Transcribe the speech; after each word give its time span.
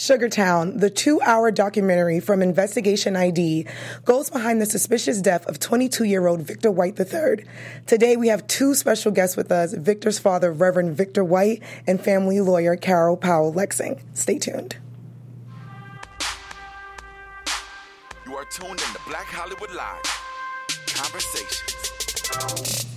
Sugartown, 0.00 0.80
the 0.80 0.88
two 0.88 1.20
hour 1.20 1.50
documentary 1.50 2.20
from 2.20 2.40
Investigation 2.40 3.16
ID, 3.16 3.66
goes 4.06 4.30
behind 4.30 4.58
the 4.58 4.64
suspicious 4.64 5.20
death 5.20 5.46
of 5.46 5.60
22 5.60 6.04
year 6.04 6.26
old 6.26 6.40
Victor 6.40 6.70
White 6.70 6.98
III. 6.98 7.44
Today 7.86 8.16
we 8.16 8.28
have 8.28 8.46
two 8.46 8.74
special 8.74 9.12
guests 9.12 9.36
with 9.36 9.52
us 9.52 9.74
Victor's 9.74 10.18
father, 10.18 10.52
Reverend 10.52 10.96
Victor 10.96 11.22
White, 11.22 11.62
and 11.86 12.02
family 12.02 12.40
lawyer 12.40 12.76
Carol 12.76 13.18
Powell 13.18 13.52
Lexing. 13.52 14.00
Stay 14.14 14.38
tuned. 14.38 14.76
You 18.24 18.36
are 18.36 18.46
tuned 18.46 18.70
in 18.70 18.78
to 18.78 19.00
Black 19.06 19.26
Hollywood 19.26 19.74
Live 19.74 20.00
Conversations. 20.86 22.89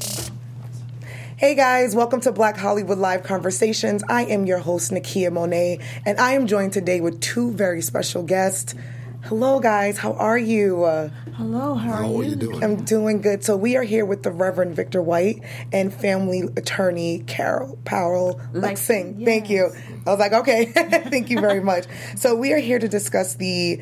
Hey 1.38 1.56
guys, 1.56 1.96
welcome 1.96 2.22
to 2.22 2.32
Black 2.32 2.58
Hollywood 2.58 2.98
Live 2.98 3.24
Conversations. 3.24 4.04
I 4.08 4.24
am 4.26 4.46
your 4.46 4.60
host, 4.60 4.92
Nakia 4.92 5.32
Monet, 5.32 5.80
and 6.06 6.20
I 6.20 6.34
am 6.34 6.48
joined 6.48 6.74
today 6.74 7.02
with 7.02 7.20
two 7.22 7.52
very 7.52 7.82
special 7.82 8.24
guests. 8.24 8.76
Hello, 9.24 9.60
guys. 9.60 9.98
How 9.98 10.14
are 10.14 10.38
you? 10.38 10.84
Uh, 10.84 11.10
Hello. 11.36 11.76
How, 11.76 11.92
How 11.94 11.98
are 11.98 12.04
are 12.04 12.24
you? 12.24 12.30
you 12.32 12.36
doing? 12.36 12.64
I'm 12.64 12.84
doing 12.84 13.22
good. 13.22 13.44
So 13.44 13.56
we 13.58 13.78
are 13.78 13.84
here 13.84 14.06
with 14.06 14.22
the 14.24 14.32
Reverend 14.32 14.76
Victor 14.76 15.02
White 15.02 15.42
and 15.72 15.94
family 15.94 16.44
attorney 16.58 17.24
Carol 17.26 17.78
Powell 17.86 18.40
Lexing. 18.54 19.16
Lexing, 19.16 19.26
Thank 19.26 19.50
you. 19.50 19.72
I 20.06 20.10
was 20.10 20.20
like, 20.20 20.34
okay, 20.34 20.66
thank 20.74 21.30
you 21.30 21.40
very 21.40 21.62
much. 21.62 21.86
So 22.18 22.36
we 22.36 22.52
are 22.54 22.58
here 22.60 22.80
to 22.80 22.88
discuss 22.90 23.36
the 23.36 23.82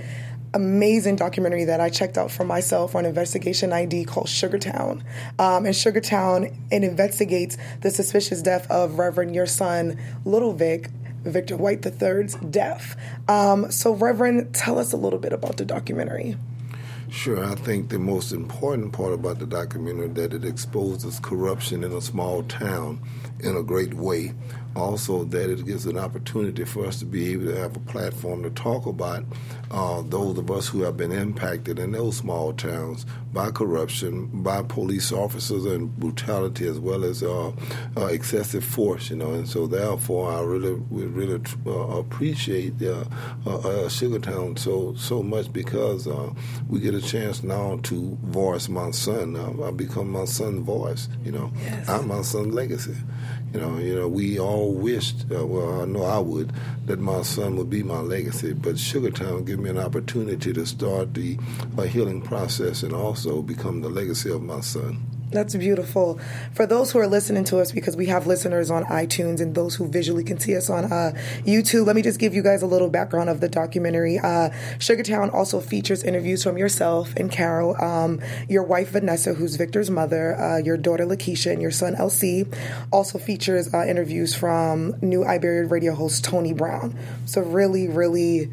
amazing 0.53 1.15
documentary 1.15 1.65
that 1.65 1.79
I 1.79 1.89
checked 1.89 2.17
out 2.17 2.31
for 2.31 2.43
myself 2.43 2.95
on 2.95 3.05
Investigation 3.05 3.73
ID 3.73 4.05
called 4.05 4.27
Sugartown. 4.27 5.03
Um, 5.39 5.65
and 5.65 5.75
Sugartown, 5.75 6.53
it 6.71 6.83
investigates 6.83 7.57
the 7.81 7.91
suspicious 7.91 8.41
death 8.41 8.69
of 8.69 8.99
Reverend 8.99 9.35
your 9.35 9.47
son, 9.47 9.99
Little 10.25 10.53
Vic. 10.53 10.89
Victor 11.23 11.55
White 11.55 11.85
III's 11.85 12.33
death. 12.49 12.95
Um, 13.27 13.69
so, 13.71 13.93
Reverend, 13.93 14.55
tell 14.55 14.79
us 14.79 14.91
a 14.91 14.97
little 14.97 15.19
bit 15.19 15.33
about 15.33 15.57
the 15.57 15.65
documentary. 15.65 16.35
Sure, 17.11 17.43
I 17.43 17.55
think 17.55 17.89
the 17.89 17.99
most 17.99 18.31
important 18.31 18.93
part 18.93 19.11
about 19.13 19.39
the 19.39 19.45
documentary 19.45 20.07
that 20.07 20.33
it 20.33 20.45
exposes 20.45 21.20
corruption 21.20 21.83
in 21.83 21.91
a 21.91 21.99
small 21.99 22.41
town 22.43 23.01
in 23.41 23.57
a 23.57 23.61
great 23.61 23.93
way. 23.93 24.33
Also, 24.75 25.25
that 25.25 25.49
it 25.49 25.65
gives 25.65 25.85
an 25.85 25.97
opportunity 25.97 26.63
for 26.63 26.85
us 26.85 26.99
to 26.99 27.05
be 27.05 27.33
able 27.33 27.45
to 27.45 27.57
have 27.57 27.75
a 27.75 27.79
platform 27.81 28.41
to 28.43 28.49
talk 28.51 28.85
about 28.85 29.25
uh, 29.69 30.01
those 30.03 30.37
of 30.37 30.49
us 30.49 30.67
who 30.67 30.81
have 30.83 30.95
been 30.95 31.11
impacted 31.11 31.77
in 31.77 31.91
those 31.91 32.17
small 32.17 32.53
towns 32.53 33.05
by 33.34 33.51
corruption, 33.51 34.27
by 34.43 34.62
police 34.63 35.12
officers 35.12 35.65
and 35.65 35.96
brutality, 35.98 36.68
as 36.68 36.79
well 36.79 37.04
as 37.04 37.24
uh, 37.24 37.51
uh, 37.98 38.05
excessive 38.07 38.63
force. 38.63 39.10
You 39.10 39.18
know, 39.18 39.34
and 39.34 39.48
so 39.48 39.68
therefore, 39.68 40.32
I 40.32 40.41
really, 40.41 40.73
we 40.73 41.05
really 41.05 41.41
uh, 41.65 41.71
appreciate 41.71 42.82
uh, 42.82 43.04
uh, 43.46 43.57
uh, 43.57 43.90
Sugartown 43.90 44.57
so 44.57 44.93
so 44.96 45.23
much 45.23 45.51
because 45.54 46.07
uh, 46.07 46.32
we 46.68 46.79
get 46.79 46.93
a 46.93 47.01
chance 47.01 47.43
now 47.43 47.79
to 47.84 48.18
voice 48.23 48.68
my 48.68 48.91
son. 48.91 49.35
Uh, 49.35 49.68
I 49.68 49.71
become 49.71 50.12
my 50.12 50.26
son's 50.26 50.66
voice. 50.66 51.07
You 51.23 51.32
know, 51.32 51.51
I'm 51.88 52.07
my 52.07 52.21
son's 52.21 52.54
legacy. 52.54 52.95
You 53.54 53.60
know, 53.60 53.77
you 53.77 53.95
know, 53.95 54.07
we 54.07 54.40
all 54.40 54.73
wished. 54.73 55.26
Uh, 55.32 55.45
well, 55.45 55.82
I 55.82 55.85
know 55.85 56.04
I 56.04 56.20
would 56.20 56.54
that 56.85 56.99
my 56.99 57.21
son 57.21 57.55
would 57.57 57.70
be 57.70 57.84
my 57.84 57.99
legacy. 57.99 58.54
But 58.54 58.76
Sugartown 58.76 59.45
gave 59.45 59.60
me 59.60 59.70
an 59.70 59.77
opportunity 59.77 60.54
to 60.54 60.66
start 60.66 61.13
the 61.13 61.38
uh, 61.77 61.84
healing 61.84 62.21
process 62.21 62.84
and 62.84 62.93
also 62.93 63.20
become 63.41 63.81
the 63.81 63.89
legacy 63.89 64.31
of 64.31 64.41
my 64.41 64.61
son. 64.61 65.11
That's 65.31 65.55
beautiful. 65.55 66.19
For 66.53 66.66
those 66.66 66.91
who 66.91 67.00
are 67.00 67.07
listening 67.07 67.45
to 67.45 67.59
us, 67.59 67.72
because 67.72 67.95
we 67.95 68.07
have 68.07 68.27
listeners 68.27 68.69
on 68.69 68.83
iTunes 68.85 69.39
and 69.39 69.55
those 69.55 69.75
who 69.75 69.88
visually 69.88 70.25
can 70.25 70.39
see 70.39 70.57
us 70.57 70.69
on 70.69 70.91
uh, 70.91 71.13
YouTube, 71.45 71.85
let 71.85 71.95
me 71.95 72.01
just 72.01 72.19
give 72.19 72.35
you 72.35 72.44
guys 72.44 72.61
a 72.61 72.67
little 72.67 72.89
background 72.89 73.29
of 73.29 73.39
the 73.39 73.47
documentary. 73.47 74.19
Uh, 74.19 74.49
Sugartown 74.77 75.33
also 75.33 75.61
features 75.61 76.03
interviews 76.03 76.44
from 76.44 76.57
yourself 76.57 77.13
and 77.16 77.31
Carol, 77.31 77.81
um, 77.81 78.19
your 78.49 78.63
wife 78.63 78.89
Vanessa, 78.89 79.33
who's 79.33 79.55
Victor's 79.55 79.89
mother, 79.89 80.35
uh, 80.35 80.57
your 80.57 80.75
daughter 80.75 81.05
Lakeisha, 81.05 81.51
and 81.53 81.61
your 81.61 81.71
son 81.71 81.95
LC. 81.95 82.53
Also 82.91 83.17
features 83.17 83.73
uh, 83.73 83.85
interviews 83.87 84.35
from 84.35 84.95
new 85.01 85.23
Iberia 85.23 85.65
radio 85.65 85.95
host 85.95 86.25
Tony 86.25 86.51
Brown. 86.51 86.93
So 87.25 87.41
really, 87.41 87.87
really 87.87 88.51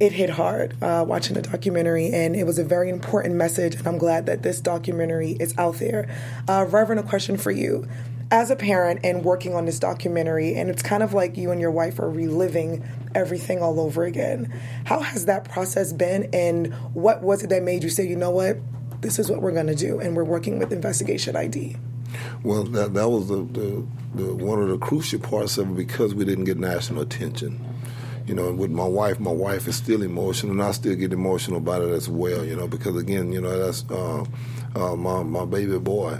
it 0.00 0.12
hit 0.12 0.30
hard 0.30 0.80
uh, 0.82 1.04
watching 1.06 1.34
the 1.34 1.42
documentary, 1.42 2.10
and 2.12 2.36
it 2.36 2.44
was 2.44 2.58
a 2.58 2.64
very 2.64 2.88
important 2.88 3.34
message. 3.34 3.74
And 3.74 3.86
I'm 3.86 3.98
glad 3.98 4.26
that 4.26 4.42
this 4.42 4.60
documentary 4.60 5.32
is 5.32 5.56
out 5.58 5.76
there. 5.76 6.08
Uh, 6.48 6.66
Reverend, 6.68 7.00
a 7.00 7.02
question 7.02 7.36
for 7.36 7.50
you. 7.50 7.88
As 8.30 8.50
a 8.50 8.56
parent 8.56 9.00
and 9.04 9.24
working 9.24 9.54
on 9.54 9.64
this 9.64 9.78
documentary, 9.78 10.54
and 10.54 10.68
it's 10.68 10.82
kind 10.82 11.02
of 11.02 11.14
like 11.14 11.38
you 11.38 11.50
and 11.50 11.60
your 11.60 11.70
wife 11.70 11.98
are 11.98 12.10
reliving 12.10 12.86
everything 13.14 13.62
all 13.62 13.80
over 13.80 14.04
again. 14.04 14.52
How 14.84 15.00
has 15.00 15.24
that 15.24 15.48
process 15.48 15.94
been, 15.94 16.28
and 16.32 16.74
what 16.92 17.22
was 17.22 17.42
it 17.42 17.48
that 17.48 17.62
made 17.62 17.82
you 17.82 17.88
say, 17.88 18.06
you 18.06 18.16
know 18.16 18.30
what, 18.30 18.58
this 19.00 19.18
is 19.18 19.30
what 19.30 19.40
we're 19.40 19.52
going 19.52 19.68
to 19.68 19.74
do, 19.74 19.98
and 19.98 20.14
we're 20.14 20.24
working 20.24 20.58
with 20.58 20.72
Investigation 20.72 21.36
ID? 21.36 21.76
Well, 22.42 22.64
that 22.64 22.94
that 22.94 23.08
was 23.08 23.28
the, 23.28 23.44
the, 23.44 23.86
the 24.14 24.34
one 24.34 24.62
of 24.62 24.68
the 24.68 24.78
crucial 24.78 25.20
parts 25.20 25.56
of 25.58 25.70
it 25.70 25.76
because 25.76 26.14
we 26.14 26.24
didn't 26.24 26.44
get 26.44 26.58
national 26.58 27.02
attention. 27.02 27.64
You 28.28 28.34
know, 28.34 28.52
with 28.52 28.70
my 28.70 28.84
wife, 28.84 29.18
my 29.18 29.32
wife 29.32 29.66
is 29.68 29.76
still 29.76 30.02
emotional, 30.02 30.52
and 30.52 30.62
I 30.62 30.72
still 30.72 30.94
get 30.94 31.14
emotional 31.14 31.56
about 31.56 31.80
it 31.82 31.88
as 31.90 32.08
well. 32.10 32.44
You 32.44 32.56
know, 32.56 32.68
because 32.68 32.94
again, 32.96 33.32
you 33.32 33.40
know, 33.40 33.58
that's 33.58 33.84
uh, 33.90 34.24
uh, 34.74 34.96
my 34.96 35.22
my 35.22 35.44
baby 35.44 35.78
boy, 35.78 36.18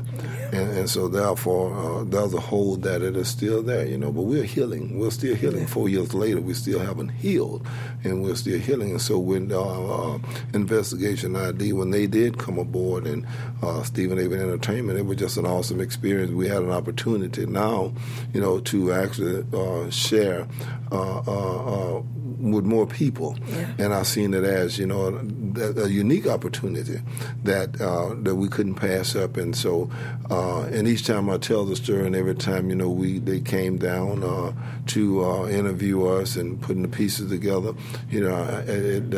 and, 0.52 0.70
and 0.70 0.90
so 0.90 1.08
therefore 1.08 1.74
uh, 1.74 2.04
there's 2.04 2.34
a 2.34 2.40
hold 2.40 2.82
that 2.82 3.02
it 3.02 3.16
is 3.16 3.28
still 3.28 3.62
there. 3.62 3.86
You 3.86 3.98
know, 3.98 4.12
but 4.12 4.22
we're 4.22 4.44
healing. 4.44 4.98
We're 4.98 5.10
still 5.10 5.34
healing. 5.34 5.66
Four 5.66 5.88
years 5.88 6.14
later, 6.14 6.40
we 6.40 6.54
still 6.54 6.78
haven't 6.78 7.10
healed, 7.10 7.66
and 8.04 8.22
we're 8.22 8.36
still 8.36 8.58
healing. 8.58 8.90
And 8.90 9.00
so 9.00 9.18
when 9.18 9.52
uh, 9.52 9.60
uh, 9.60 10.18
Investigation 10.54 11.36
ID, 11.36 11.72
when 11.72 11.90
they 11.90 12.06
did 12.06 12.38
come 12.38 12.58
aboard, 12.58 13.06
and 13.06 13.26
uh, 13.62 13.82
Stephen 13.82 14.18
Avon 14.18 14.40
Entertainment, 14.40 14.98
it 14.98 15.06
was 15.06 15.18
just 15.18 15.36
an 15.36 15.46
awesome 15.46 15.80
experience. 15.80 16.32
We 16.32 16.48
had 16.48 16.62
an 16.62 16.70
opportunity 16.70 17.46
now, 17.46 17.92
you 18.32 18.40
know, 18.40 18.60
to 18.60 18.92
actually 18.92 19.44
uh, 19.52 19.90
share. 19.90 20.46
Uh, 22.38 22.44
uh, 22.44 22.48
uh, 22.48 22.50
with 22.50 22.64
more 22.64 22.86
people, 22.86 23.36
and 23.78 23.94
I've 23.94 24.06
seen 24.06 24.34
it 24.34 24.44
as 24.44 24.78
you 24.78 24.86
know 24.86 25.06
a, 25.56 25.82
a 25.82 25.88
unique 25.88 26.26
opportunity 26.26 27.00
that 27.44 27.80
uh, 27.80 28.14
that 28.22 28.36
we 28.36 28.48
couldn't 28.48 28.74
pass 28.74 29.16
up. 29.16 29.36
And 29.36 29.56
so, 29.56 29.90
uh, 30.30 30.62
and 30.62 30.86
each 30.88 31.06
time 31.06 31.30
I 31.30 31.38
tell 31.38 31.64
the 31.64 31.76
story, 31.76 32.06
and 32.06 32.16
every 32.16 32.34
time 32.34 32.70
you 32.70 32.76
know 32.76 32.90
we 32.90 33.18
they 33.18 33.40
came 33.40 33.78
down 33.78 34.22
uh, 34.22 34.52
to 34.88 35.24
uh, 35.24 35.48
interview 35.48 36.06
us 36.06 36.36
and 36.36 36.60
putting 36.60 36.82
the 36.82 36.88
pieces 36.88 37.30
together, 37.30 37.74
you 38.10 38.20
know, 38.20 38.64
it. 38.66 39.14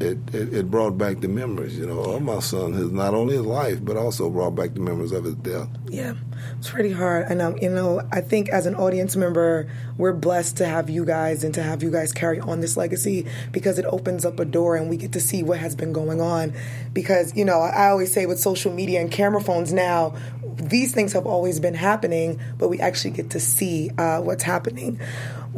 It, 0.00 0.18
it, 0.32 0.54
it 0.54 0.70
brought 0.70 0.96
back 0.96 1.20
the 1.20 1.26
memories, 1.26 1.76
you 1.76 1.84
know, 1.84 1.98
of 1.98 2.22
my 2.22 2.38
son. 2.38 2.72
His 2.72 2.92
not 2.92 3.14
only 3.14 3.34
his 3.34 3.44
life, 3.44 3.84
but 3.84 3.96
also 3.96 4.30
brought 4.30 4.54
back 4.54 4.74
the 4.74 4.80
memories 4.80 5.10
of 5.10 5.24
his 5.24 5.34
death. 5.34 5.68
Yeah, 5.88 6.14
it's 6.56 6.70
pretty 6.70 6.92
hard. 6.92 7.26
And, 7.28 7.42
um, 7.42 7.58
you 7.60 7.68
know, 7.68 8.02
I 8.12 8.20
think 8.20 8.48
as 8.50 8.66
an 8.66 8.76
audience 8.76 9.16
member, 9.16 9.68
we're 9.96 10.12
blessed 10.12 10.58
to 10.58 10.66
have 10.66 10.88
you 10.88 11.04
guys 11.04 11.42
and 11.42 11.52
to 11.54 11.64
have 11.64 11.82
you 11.82 11.90
guys 11.90 12.12
carry 12.12 12.38
on 12.38 12.60
this 12.60 12.76
legacy 12.76 13.26
because 13.50 13.76
it 13.80 13.86
opens 13.86 14.24
up 14.24 14.38
a 14.38 14.44
door 14.44 14.76
and 14.76 14.88
we 14.88 14.96
get 14.96 15.12
to 15.12 15.20
see 15.20 15.42
what 15.42 15.58
has 15.58 15.74
been 15.74 15.92
going 15.92 16.20
on. 16.20 16.54
Because, 16.92 17.36
you 17.36 17.44
know, 17.44 17.58
I 17.58 17.88
always 17.88 18.12
say 18.12 18.26
with 18.26 18.38
social 18.38 18.72
media 18.72 19.00
and 19.00 19.10
camera 19.10 19.40
phones 19.40 19.72
now, 19.72 20.14
these 20.54 20.92
things 20.92 21.12
have 21.12 21.26
always 21.26 21.58
been 21.60 21.74
happening, 21.74 22.38
but 22.56 22.68
we 22.68 22.80
actually 22.80 23.10
get 23.12 23.30
to 23.30 23.40
see 23.40 23.90
uh, 23.98 24.20
what's 24.20 24.44
happening. 24.44 25.00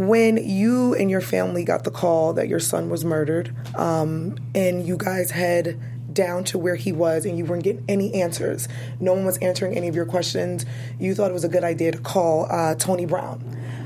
When 0.01 0.39
you 0.39 0.95
and 0.95 1.11
your 1.11 1.21
family 1.21 1.63
got 1.63 1.85
the 1.85 1.91
call 1.91 2.33
that 2.33 2.49
your 2.49 2.59
son 2.59 2.89
was 2.89 3.05
murdered, 3.05 3.55
um, 3.77 4.35
and 4.55 4.87
you 4.87 4.97
guys 4.97 5.33
had 5.33 5.79
down 6.15 6.43
to 6.45 6.59
where 6.59 6.77
he 6.77 6.91
was 6.91 7.27
and 7.27 7.37
you 7.37 7.45
weren't 7.45 7.65
getting 7.65 7.85
any 7.87 8.15
answers. 8.15 8.67
No 8.99 9.13
one 9.13 9.27
was 9.27 9.37
answering 9.39 9.77
any 9.77 9.89
of 9.89 9.95
your 9.95 10.07
questions. 10.07 10.65
You 10.99 11.15
thought 11.15 11.31
it 11.31 11.35
was 11.35 11.45
a 11.45 11.51
good 11.51 11.65
idea 11.65 11.93
to 11.93 11.99
call 11.99 12.47
uh, 12.51 12.77
Tony 12.77 13.05
Brown. 13.05 13.45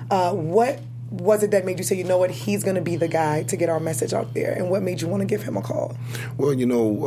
Uh, 0.09 0.33
what 0.33 0.79
was 1.21 1.43
it 1.43 1.51
that 1.53 1.65
made 1.65 1.79
you 1.79 1.85
say, 1.85 1.97
you 1.97 2.05
know 2.05 2.19
what, 2.19 2.31
he's 2.31 2.65
going 2.65 2.77
to 2.77 2.83
be 2.83 2.97
the 2.97 3.09
guy 3.09 3.45
to 3.45 3.57
get 3.57 3.69
our 3.69 3.81
message 3.81 4.13
out 4.13 4.35
there? 4.35 4.53
And 4.53 4.71
what 4.71 4.83
made 4.83 5.01
you 5.01 5.09
want 5.09 5.21
to 5.21 5.27
give 5.27 5.43
him 5.43 5.57
a 5.57 5.63
call? 5.63 5.97
Well, 6.37 6.53
you 6.53 6.67
know, 6.67 7.07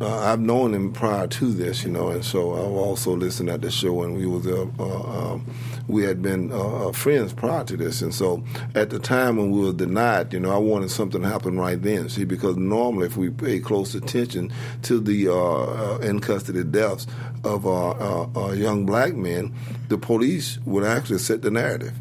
uh, 0.00 0.04
uh, 0.04 0.18
I've 0.32 0.40
known 0.40 0.72
him 0.74 0.92
prior 0.92 1.26
to 1.26 1.52
this, 1.52 1.84
you 1.84 1.90
know, 1.90 2.08
and 2.08 2.24
so 2.24 2.52
I 2.54 2.60
also 2.60 3.16
listened 3.16 3.50
at 3.50 3.60
the 3.60 3.70
show, 3.70 4.02
and 4.02 4.16
we 4.16 4.26
was 4.26 4.46
uh, 4.46 4.66
uh, 4.78 5.32
um, 5.32 5.46
we 5.88 6.04
had 6.04 6.22
been 6.22 6.52
uh, 6.52 6.92
friends 6.92 7.32
prior 7.32 7.64
to 7.64 7.76
this, 7.76 8.02
and 8.02 8.14
so 8.14 8.42
at 8.74 8.90
the 8.90 8.98
time 8.98 9.36
when 9.36 9.50
we 9.50 9.60
were 9.66 9.72
denied, 9.72 10.32
you 10.32 10.40
know, 10.40 10.50
I 10.50 10.58
wanted 10.58 10.90
something 10.90 11.22
to 11.22 11.28
happen 11.28 11.58
right 11.58 11.80
then. 11.80 12.08
See, 12.08 12.24
because 12.24 12.56
normally 12.56 13.06
if 13.06 13.16
we 13.16 13.30
pay 13.30 13.58
close 13.60 13.94
attention 13.94 14.52
to 14.82 15.00
the 15.00 15.28
uh, 15.28 15.34
uh, 15.34 15.98
in 15.98 16.20
custody 16.20 16.64
deaths 16.64 17.06
of 17.42 17.66
uh, 17.66 17.90
uh, 17.90 18.28
uh, 18.36 18.52
young 18.52 18.86
black 18.86 19.14
men, 19.14 19.52
the 19.88 19.98
police 19.98 20.58
would 20.64 20.84
actually 20.84 21.18
set 21.18 21.42
the 21.42 21.50
narrative 21.50 21.94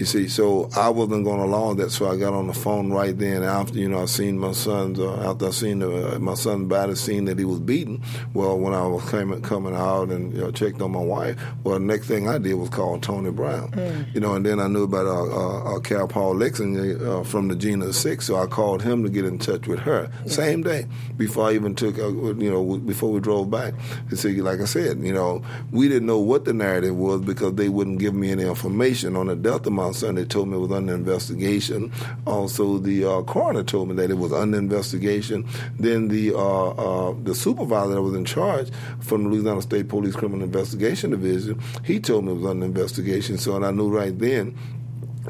You 0.00 0.06
see, 0.06 0.28
so 0.28 0.70
I 0.74 0.88
wasn't 0.88 1.24
going 1.24 1.40
along 1.40 1.60
allow 1.60 1.74
that, 1.74 1.90
so 1.90 2.10
I 2.10 2.16
got 2.16 2.32
on 2.32 2.46
the 2.46 2.54
phone 2.54 2.90
right 2.90 3.16
then. 3.16 3.42
After 3.42 3.78
you 3.78 3.88
know, 3.88 4.02
I 4.02 4.06
seen 4.06 4.38
my 4.38 4.52
son's 4.52 4.98
uh, 4.98 5.30
after 5.30 5.48
I 5.48 5.50
seen 5.50 5.80
the, 5.80 6.16
uh, 6.16 6.18
my 6.18 6.34
son's 6.34 6.68
body, 6.68 6.94
seen 6.94 7.26
that 7.26 7.38
he 7.38 7.44
was 7.44 7.60
beaten. 7.60 8.02
Well, 8.34 8.58
when 8.58 8.72
I 8.72 8.86
was 8.86 9.08
coming 9.10 9.42
coming 9.42 9.74
out 9.74 10.08
and 10.10 10.32
you 10.32 10.40
know, 10.40 10.50
checked 10.50 10.80
on 10.80 10.92
my 10.92 11.00
wife, 11.00 11.38
well, 11.64 11.78
the 11.78 11.84
next 11.84 12.06
thing 12.06 12.28
I 12.28 12.38
did 12.38 12.54
was 12.54 12.70
call 12.70 12.98
Tony 12.98 13.30
Brown. 13.30 13.70
Mm. 13.72 14.14
You 14.14 14.20
know, 14.20 14.34
and 14.34 14.46
then 14.46 14.60
I 14.60 14.68
knew 14.68 14.84
about 14.84 15.06
uh, 15.06 15.10
uh, 15.10 15.76
uh 15.76 15.80
Cal 15.80 16.08
Paul 16.08 16.36
Lexington 16.36 17.06
uh, 17.06 17.22
from 17.22 17.48
the 17.48 17.56
Jena 17.56 17.92
Six, 17.92 18.26
so 18.26 18.36
I 18.36 18.46
called 18.46 18.82
him 18.82 19.02
to 19.02 19.10
get 19.10 19.24
in 19.24 19.38
touch 19.38 19.66
with 19.66 19.80
her. 19.80 20.10
Yeah. 20.24 20.32
Same 20.32 20.62
day 20.62 20.86
before 21.16 21.48
I 21.48 21.54
even 21.54 21.74
took, 21.74 21.98
uh, 21.98 22.08
you 22.08 22.50
know, 22.50 22.78
before 22.78 23.10
we 23.10 23.20
drove 23.20 23.50
back. 23.50 23.74
And 24.08 24.18
see, 24.18 24.40
like 24.40 24.60
I 24.60 24.64
said, 24.64 24.98
you 25.00 25.12
know, 25.12 25.42
we 25.70 25.88
didn't 25.88 26.06
know 26.06 26.18
what 26.18 26.44
the 26.44 26.52
narrative 26.52 26.96
was 26.96 27.20
because 27.20 27.54
they 27.54 27.68
wouldn't 27.68 27.98
give 27.98 28.14
me 28.14 28.30
any 28.30 28.44
information 28.44 29.16
on 29.16 29.26
the 29.26 29.36
death 29.36 29.66
of 29.66 29.72
my 29.72 29.89
They 29.92 30.24
told 30.24 30.48
me 30.48 30.56
it 30.56 30.60
was 30.60 30.72
under 30.72 30.94
investigation. 30.94 31.92
Also, 32.26 32.78
the 32.78 33.04
uh, 33.04 33.22
coroner 33.22 33.62
told 33.62 33.88
me 33.88 33.94
that 33.96 34.10
it 34.10 34.18
was 34.18 34.32
under 34.32 34.58
investigation. 34.58 35.46
Then 35.78 36.08
the 36.08 36.34
uh, 36.34 36.70
uh, 36.70 37.14
the 37.22 37.34
supervisor 37.34 37.94
that 37.94 38.02
was 38.02 38.14
in 38.14 38.24
charge 38.24 38.70
from 39.00 39.24
the 39.24 39.30
Louisiana 39.30 39.62
State 39.62 39.88
Police 39.88 40.16
Criminal 40.16 40.44
Investigation 40.44 41.10
Division, 41.10 41.60
he 41.84 42.00
told 42.00 42.24
me 42.24 42.32
it 42.32 42.36
was 42.36 42.46
under 42.46 42.66
investigation. 42.66 43.38
So, 43.38 43.56
and 43.56 43.66
I 43.66 43.70
knew 43.70 43.88
right 43.88 44.16
then 44.18 44.56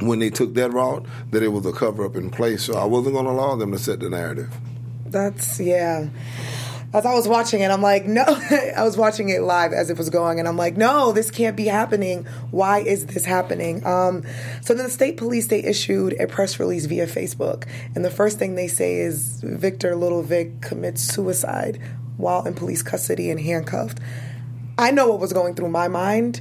when 0.00 0.18
they 0.18 0.30
took 0.30 0.54
that 0.54 0.72
route 0.72 1.04
that 1.30 1.42
it 1.42 1.48
was 1.48 1.66
a 1.66 1.72
cover 1.72 2.04
up 2.04 2.16
in 2.16 2.30
place. 2.30 2.64
So 2.64 2.76
I 2.76 2.84
wasn't 2.84 3.14
going 3.14 3.26
to 3.26 3.32
allow 3.32 3.56
them 3.56 3.72
to 3.72 3.78
set 3.78 4.00
the 4.00 4.08
narrative. 4.08 4.54
That's 5.06 5.58
yeah 5.58 6.08
as 6.92 7.06
I 7.06 7.14
was 7.14 7.28
watching 7.28 7.60
it, 7.60 7.70
I'm 7.70 7.82
like, 7.82 8.06
no, 8.06 8.24
I 8.76 8.82
was 8.82 8.96
watching 8.96 9.28
it 9.28 9.42
live 9.42 9.72
as 9.72 9.90
it 9.90 9.98
was 9.98 10.10
going, 10.10 10.38
and 10.38 10.48
I'm 10.48 10.56
like, 10.56 10.76
no, 10.76 11.12
this 11.12 11.30
can't 11.30 11.56
be 11.56 11.66
happening. 11.66 12.24
Why 12.50 12.80
is 12.80 13.06
this 13.06 13.24
happening? 13.24 13.86
Um, 13.86 14.24
so 14.60 14.74
then 14.74 14.84
the 14.84 14.90
state 14.90 15.16
police 15.16 15.46
they 15.46 15.62
issued 15.62 16.20
a 16.20 16.26
press 16.26 16.58
release 16.58 16.86
via 16.86 17.06
Facebook, 17.06 17.66
and 17.94 18.04
the 18.04 18.10
first 18.10 18.38
thing 18.38 18.56
they 18.56 18.68
say 18.68 18.96
is 18.96 19.40
Victor 19.42 19.94
Little 19.94 20.22
Vic 20.22 20.60
commits 20.60 21.02
suicide 21.02 21.80
while 22.16 22.44
in 22.44 22.54
police 22.54 22.82
custody 22.82 23.30
and 23.30 23.40
handcuffed. 23.40 24.00
I 24.76 24.90
know 24.90 25.08
what 25.08 25.20
was 25.20 25.32
going 25.32 25.54
through 25.54 25.68
my 25.68 25.88
mind 25.88 26.40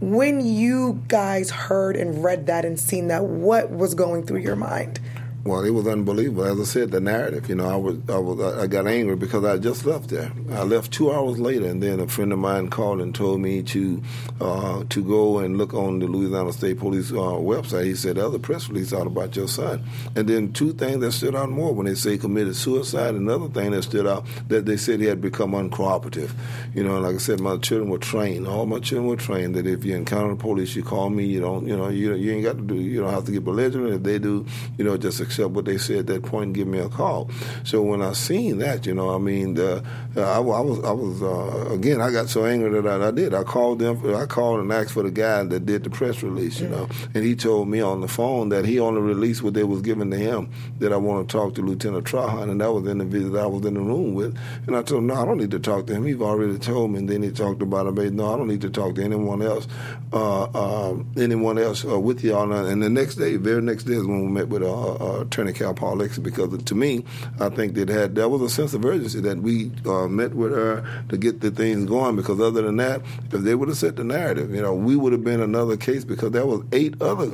when 0.00 0.44
you 0.44 1.02
guys 1.08 1.50
heard 1.50 1.96
and 1.96 2.22
read 2.22 2.46
that 2.46 2.64
and 2.64 2.78
seen 2.78 3.08
that. 3.08 3.24
What 3.24 3.70
was 3.70 3.94
going 3.94 4.26
through 4.26 4.40
your 4.40 4.56
mind? 4.56 5.00
Well, 5.42 5.64
it 5.64 5.70
was 5.70 5.86
unbelievable. 5.86 6.44
As 6.44 6.60
I 6.60 6.64
said, 6.64 6.90
the 6.90 7.00
narrative. 7.00 7.48
You 7.48 7.54
know, 7.54 7.66
I 7.66 7.74
was, 7.74 7.96
I 8.10 8.18
was, 8.18 8.58
I 8.58 8.66
got 8.66 8.86
angry 8.86 9.16
because 9.16 9.42
I 9.42 9.56
just 9.56 9.86
left 9.86 10.10
there. 10.10 10.30
I 10.52 10.64
left 10.64 10.92
two 10.92 11.10
hours 11.10 11.38
later, 11.38 11.64
and 11.64 11.82
then 11.82 11.98
a 11.98 12.06
friend 12.06 12.30
of 12.34 12.38
mine 12.38 12.68
called 12.68 13.00
and 13.00 13.14
told 13.14 13.40
me 13.40 13.62
to, 13.62 14.02
uh, 14.38 14.84
to 14.90 15.02
go 15.02 15.38
and 15.38 15.56
look 15.56 15.72
on 15.72 15.98
the 15.98 16.06
Louisiana 16.06 16.52
State 16.52 16.78
Police 16.78 17.10
uh, 17.10 17.14
website. 17.14 17.86
He 17.86 17.94
said 17.94 18.18
other 18.18 18.38
press 18.38 18.68
release 18.68 18.92
out 18.92 19.06
about 19.06 19.34
your 19.34 19.48
son, 19.48 19.82
and 20.14 20.28
then 20.28 20.52
two 20.52 20.74
things 20.74 21.00
that 21.00 21.12
stood 21.12 21.34
out 21.34 21.48
more 21.48 21.72
when 21.72 21.86
they 21.86 21.94
say 21.94 22.18
committed 22.18 22.54
suicide. 22.54 23.14
Another 23.14 23.48
thing 23.48 23.70
that 23.70 23.84
stood 23.84 24.06
out 24.06 24.26
that 24.48 24.66
they 24.66 24.76
said 24.76 25.00
he 25.00 25.06
had 25.06 25.22
become 25.22 25.52
uncooperative. 25.52 26.32
You 26.74 26.84
know, 26.84 27.00
like 27.00 27.14
I 27.14 27.18
said, 27.18 27.40
my 27.40 27.56
children 27.56 27.88
were 27.88 27.98
trained. 27.98 28.46
All 28.46 28.66
my 28.66 28.78
children 28.78 29.08
were 29.08 29.16
trained 29.16 29.54
that 29.54 29.66
if 29.66 29.86
you 29.86 29.96
encounter 29.96 30.34
the 30.34 30.36
police, 30.36 30.76
you 30.76 30.82
call 30.82 31.08
me. 31.08 31.24
You 31.24 31.40
don't, 31.40 31.66
you 31.66 31.76
know, 31.78 31.88
you 31.88 32.12
you 32.12 32.32
ain't 32.32 32.44
got 32.44 32.56
to 32.56 32.62
do. 32.62 32.74
You 32.74 33.00
don't 33.00 33.14
have 33.14 33.24
to 33.24 33.32
get 33.32 33.42
belligerent. 33.42 33.94
If 33.94 34.02
they 34.02 34.18
do, 34.18 34.44
you 34.76 34.84
know, 34.84 34.98
just 34.98 35.29
accept 35.30 35.50
what 35.50 35.64
they 35.64 35.78
said 35.78 35.98
at 36.00 36.06
that 36.08 36.22
point 36.24 36.46
and 36.46 36.54
give 36.54 36.66
me 36.66 36.78
a 36.78 36.88
call. 36.88 37.30
So 37.64 37.82
when 37.82 38.02
I 38.02 38.12
seen 38.12 38.58
that, 38.58 38.86
you 38.86 38.94
know, 38.94 39.14
I 39.14 39.18
mean, 39.18 39.58
uh, 39.58 39.80
I, 40.16 40.38
I, 40.38 40.40
was, 40.40 40.82
I 40.84 40.90
was 40.90 41.22
uh, 41.22 41.72
again, 41.72 42.00
I 42.00 42.10
got 42.10 42.28
so 42.28 42.44
angry 42.44 42.70
that 42.80 42.86
I, 42.86 43.08
I, 43.08 43.10
did. 43.12 43.32
I 43.32 43.44
called 43.44 43.78
them. 43.78 44.14
I 44.14 44.26
called 44.26 44.60
and 44.60 44.72
asked 44.72 44.92
for 44.92 45.04
the 45.04 45.10
guy 45.10 45.42
that 45.44 45.66
did 45.66 45.84
the 45.84 45.90
press 45.90 46.22
release, 46.22 46.60
you 46.60 46.68
know, 46.68 46.88
and 47.14 47.24
he 47.24 47.36
told 47.36 47.68
me 47.68 47.80
on 47.80 48.00
the 48.00 48.08
phone 48.08 48.48
that 48.48 48.64
he 48.64 48.80
only 48.80 49.00
released 49.00 49.42
what 49.42 49.54
they 49.54 49.64
was 49.64 49.82
giving 49.82 50.10
to 50.10 50.16
him. 50.16 50.50
That 50.80 50.92
I 50.92 50.96
want 50.96 51.28
to 51.28 51.32
talk 51.32 51.54
to 51.54 51.62
Lieutenant 51.62 52.06
Trahan, 52.06 52.50
and 52.50 52.60
that 52.60 52.72
was 52.72 52.86
in 52.86 52.98
the 52.98 53.04
that 53.28 53.42
I 53.42 53.46
was 53.46 53.64
in 53.64 53.74
the 53.74 53.80
room 53.80 54.14
with. 54.14 54.36
And 54.66 54.76
I 54.76 54.82
told 54.82 55.00
him, 55.00 55.08
no, 55.08 55.14
I 55.14 55.24
don't 55.24 55.38
need 55.38 55.50
to 55.50 55.58
talk 55.58 55.86
to 55.86 55.94
him. 55.94 56.06
He's 56.06 56.20
already 56.20 56.58
told 56.58 56.92
me. 56.92 57.00
And 57.00 57.08
then 57.08 57.22
he 57.22 57.30
talked 57.30 57.62
about 57.62 57.86
it. 57.86 57.94
But 57.94 58.12
no, 58.12 58.32
I 58.32 58.36
don't 58.36 58.48
need 58.48 58.60
to 58.62 58.70
talk 58.70 58.94
to 58.96 59.02
anyone 59.02 59.42
else. 59.42 59.66
Uh, 60.12 60.44
um, 60.54 61.10
anyone 61.16 61.58
else 61.58 61.84
uh, 61.84 61.98
with 61.98 62.22
y'all. 62.22 62.50
And 62.52 62.82
the 62.82 62.90
next 62.90 63.16
day, 63.16 63.36
very 63.36 63.62
next 63.62 63.84
day 63.84 63.94
is 63.94 64.06
when 64.06 64.26
we 64.26 64.32
met 64.32 64.48
with 64.48 64.62
uh, 64.62 64.94
uh, 64.94 65.19
Attorney 65.20 65.52
Cal 65.52 65.74
Paul 65.74 65.96
Lexi 65.96 66.22
because 66.22 66.62
to 66.62 66.74
me, 66.74 67.04
I 67.38 67.48
think 67.48 67.74
that 67.74 67.88
had 67.88 68.14
there 68.14 68.28
was 68.28 68.42
a 68.42 68.48
sense 68.48 68.74
of 68.74 68.84
urgency 68.84 69.20
that 69.20 69.38
we 69.38 69.72
uh, 69.86 70.08
met 70.08 70.34
with 70.34 70.52
her 70.52 71.04
to 71.08 71.16
get 71.16 71.40
the 71.40 71.50
things 71.50 71.86
going. 71.86 72.16
Because 72.16 72.40
other 72.40 72.62
than 72.62 72.76
that, 72.76 73.02
if 73.32 73.40
they 73.40 73.54
would 73.54 73.68
have 73.68 73.78
set 73.78 73.96
the 73.96 74.04
narrative, 74.04 74.54
you 74.54 74.62
know, 74.62 74.74
we 74.74 74.96
would 74.96 75.12
have 75.12 75.24
been 75.24 75.40
another 75.40 75.76
case 75.76 76.04
because 76.04 76.30
there 76.32 76.46
was 76.46 76.62
eight 76.72 77.00
other 77.00 77.32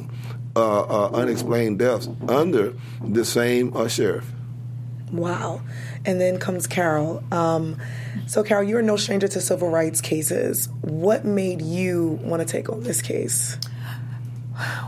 uh, 0.55 0.81
uh, 0.83 1.11
unexplained 1.13 1.79
deaths 1.79 2.09
under 2.29 2.75
the 3.05 3.25
same 3.25 3.77
uh, 3.77 3.89
sheriff. 3.89 4.31
Wow. 5.13 5.63
And 6.05 6.21
then 6.21 6.39
comes 6.39 6.67
Carol. 6.67 7.23
Um, 7.31 7.77
so, 8.27 8.43
Carol, 8.43 8.65
you're 8.65 8.83
no 8.83 8.97
stranger 8.97 9.29
to 9.29 9.41
civil 9.41 9.69
rights 9.69 10.01
cases. 10.01 10.69
What 10.81 11.25
made 11.25 11.63
you 11.63 12.19
want 12.23 12.41
to 12.41 12.49
take 12.49 12.69
on 12.69 12.83
this 12.83 13.03
case? 13.03 13.59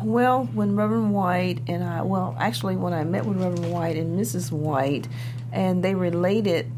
Well, 0.02 0.44
when 0.54 0.76
Reverend 0.76 1.12
White 1.12 1.60
and 1.66 1.82
I, 1.82 2.02
well, 2.02 2.36
actually, 2.38 2.76
when 2.76 2.92
I 2.92 3.04
met 3.04 3.24
with 3.24 3.38
Reverend 3.38 3.72
White 3.72 3.96
and 3.96 4.18
Mrs. 4.18 4.52
White, 4.52 5.08
and 5.52 5.82
they 5.82 5.94
related 5.94 6.70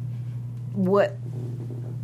what 0.73 1.17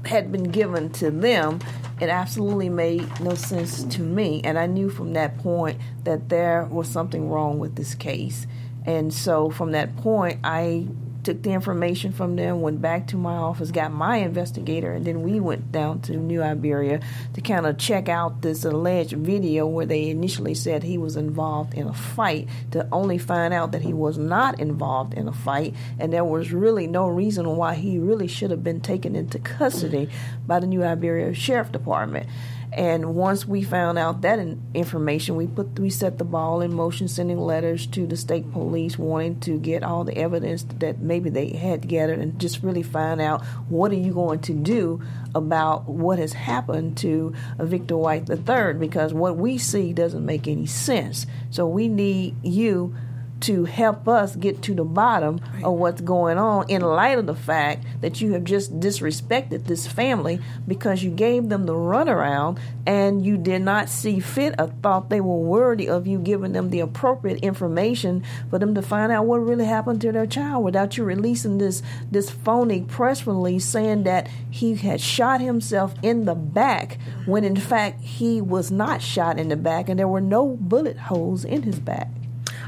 had 0.04 0.30
been 0.30 0.44
given 0.44 0.90
to 0.90 1.10
them, 1.10 1.60
it 2.00 2.08
absolutely 2.08 2.68
made 2.68 3.20
no 3.20 3.34
sense 3.34 3.84
to 3.84 4.02
me. 4.02 4.40
And 4.44 4.58
I 4.58 4.66
knew 4.66 4.90
from 4.90 5.14
that 5.14 5.38
point 5.38 5.80
that 6.04 6.28
there 6.28 6.64
was 6.70 6.88
something 6.88 7.30
wrong 7.30 7.58
with 7.58 7.76
this 7.76 7.94
case. 7.94 8.46
And 8.84 9.12
so 9.12 9.50
from 9.50 9.72
that 9.72 9.96
point, 9.96 10.40
I 10.44 10.86
took 11.26 11.42
the 11.42 11.50
information 11.50 12.12
from 12.12 12.36
them, 12.36 12.60
went 12.60 12.80
back 12.80 13.08
to 13.08 13.16
my 13.16 13.34
office, 13.34 13.72
got 13.72 13.90
my 13.90 14.18
investigator, 14.18 14.92
and 14.92 15.04
then 15.04 15.24
we 15.24 15.40
went 15.40 15.72
down 15.72 16.00
to 16.00 16.16
New 16.16 16.40
Iberia 16.40 17.00
to 17.34 17.40
kind 17.40 17.66
of 17.66 17.78
check 17.78 18.08
out 18.08 18.42
this 18.42 18.64
alleged 18.64 19.12
video 19.12 19.66
where 19.66 19.86
they 19.86 20.08
initially 20.08 20.54
said 20.54 20.84
he 20.84 20.98
was 20.98 21.16
involved 21.16 21.74
in 21.74 21.88
a 21.88 21.92
fight, 21.92 22.48
to 22.70 22.86
only 22.92 23.18
find 23.18 23.52
out 23.52 23.72
that 23.72 23.82
he 23.82 23.92
was 23.92 24.16
not 24.16 24.60
involved 24.60 25.14
in 25.14 25.26
a 25.26 25.32
fight, 25.32 25.74
and 25.98 26.12
there 26.12 26.24
was 26.24 26.52
really 26.52 26.86
no 26.86 27.08
reason 27.08 27.56
why 27.56 27.74
he 27.74 27.98
really 27.98 28.28
should 28.28 28.52
have 28.52 28.62
been 28.62 28.80
taken 28.80 29.16
into 29.16 29.40
custody 29.40 30.08
by 30.46 30.60
the 30.60 30.66
New 30.68 30.84
Iberia 30.84 31.34
Sheriff 31.34 31.72
Department. 31.72 32.28
And 32.76 33.14
once 33.14 33.46
we 33.46 33.62
found 33.62 33.96
out 33.96 34.20
that 34.20 34.38
information, 34.74 35.34
we 35.34 35.46
put 35.46 35.78
we 35.78 35.88
set 35.88 36.18
the 36.18 36.24
ball 36.24 36.60
in 36.60 36.74
motion, 36.74 37.08
sending 37.08 37.38
letters 37.38 37.86
to 37.88 38.06
the 38.06 38.18
state 38.18 38.52
police, 38.52 38.98
wanting 38.98 39.40
to 39.40 39.58
get 39.58 39.82
all 39.82 40.04
the 40.04 40.16
evidence 40.16 40.66
that 40.80 40.98
maybe 40.98 41.30
they 41.30 41.48
had 41.56 41.88
gathered, 41.88 42.18
and 42.18 42.38
just 42.38 42.62
really 42.62 42.82
find 42.82 43.18
out 43.18 43.42
what 43.70 43.92
are 43.92 43.96
you 43.96 44.12
going 44.12 44.40
to 44.40 44.52
do 44.52 45.02
about 45.34 45.88
what 45.88 46.18
has 46.18 46.34
happened 46.34 46.98
to 46.98 47.32
Victor 47.58 47.96
White 47.96 48.28
III, 48.28 48.74
because 48.74 49.14
what 49.14 49.38
we 49.38 49.56
see 49.56 49.94
doesn't 49.94 50.24
make 50.24 50.46
any 50.46 50.66
sense. 50.66 51.26
So 51.50 51.66
we 51.66 51.88
need 51.88 52.36
you 52.42 52.94
to 53.40 53.64
help 53.64 54.08
us 54.08 54.34
get 54.36 54.62
to 54.62 54.74
the 54.74 54.84
bottom 54.84 55.40
right. 55.54 55.64
of 55.64 55.74
what's 55.74 56.00
going 56.00 56.38
on 56.38 56.68
in 56.68 56.80
light 56.82 57.18
of 57.18 57.26
the 57.26 57.34
fact 57.34 57.84
that 58.00 58.20
you 58.20 58.32
have 58.32 58.44
just 58.44 58.78
disrespected 58.80 59.64
this 59.64 59.86
family 59.86 60.40
because 60.66 61.02
you 61.02 61.10
gave 61.10 61.48
them 61.48 61.66
the 61.66 61.74
runaround 61.74 62.58
and 62.86 63.24
you 63.24 63.36
did 63.36 63.60
not 63.60 63.88
see 63.88 64.20
fit 64.20 64.54
or 64.58 64.68
thought 64.82 65.10
they 65.10 65.20
were 65.20 65.38
worthy 65.38 65.88
of 65.88 66.06
you 66.06 66.18
giving 66.18 66.52
them 66.52 66.70
the 66.70 66.80
appropriate 66.80 67.38
information 67.40 68.22
for 68.48 68.58
them 68.58 68.74
to 68.74 68.82
find 68.82 69.12
out 69.12 69.26
what 69.26 69.38
really 69.38 69.64
happened 69.64 70.00
to 70.00 70.12
their 70.12 70.26
child 70.26 70.64
without 70.64 70.96
you 70.96 71.04
releasing 71.04 71.58
this 71.58 71.82
this 72.10 72.30
phony 72.30 72.82
press 72.82 73.26
release 73.26 73.64
saying 73.64 74.04
that 74.04 74.28
he 74.50 74.74
had 74.74 75.00
shot 75.00 75.40
himself 75.40 75.94
in 76.02 76.24
the 76.24 76.34
back 76.34 76.98
when 77.26 77.44
in 77.44 77.56
fact 77.56 78.00
he 78.00 78.40
was 78.40 78.70
not 78.70 79.02
shot 79.02 79.38
in 79.38 79.48
the 79.48 79.56
back 79.56 79.88
and 79.88 79.98
there 79.98 80.08
were 80.08 80.20
no 80.20 80.56
bullet 80.60 80.96
holes 80.96 81.44
in 81.44 81.62
his 81.62 81.78
back. 81.78 82.08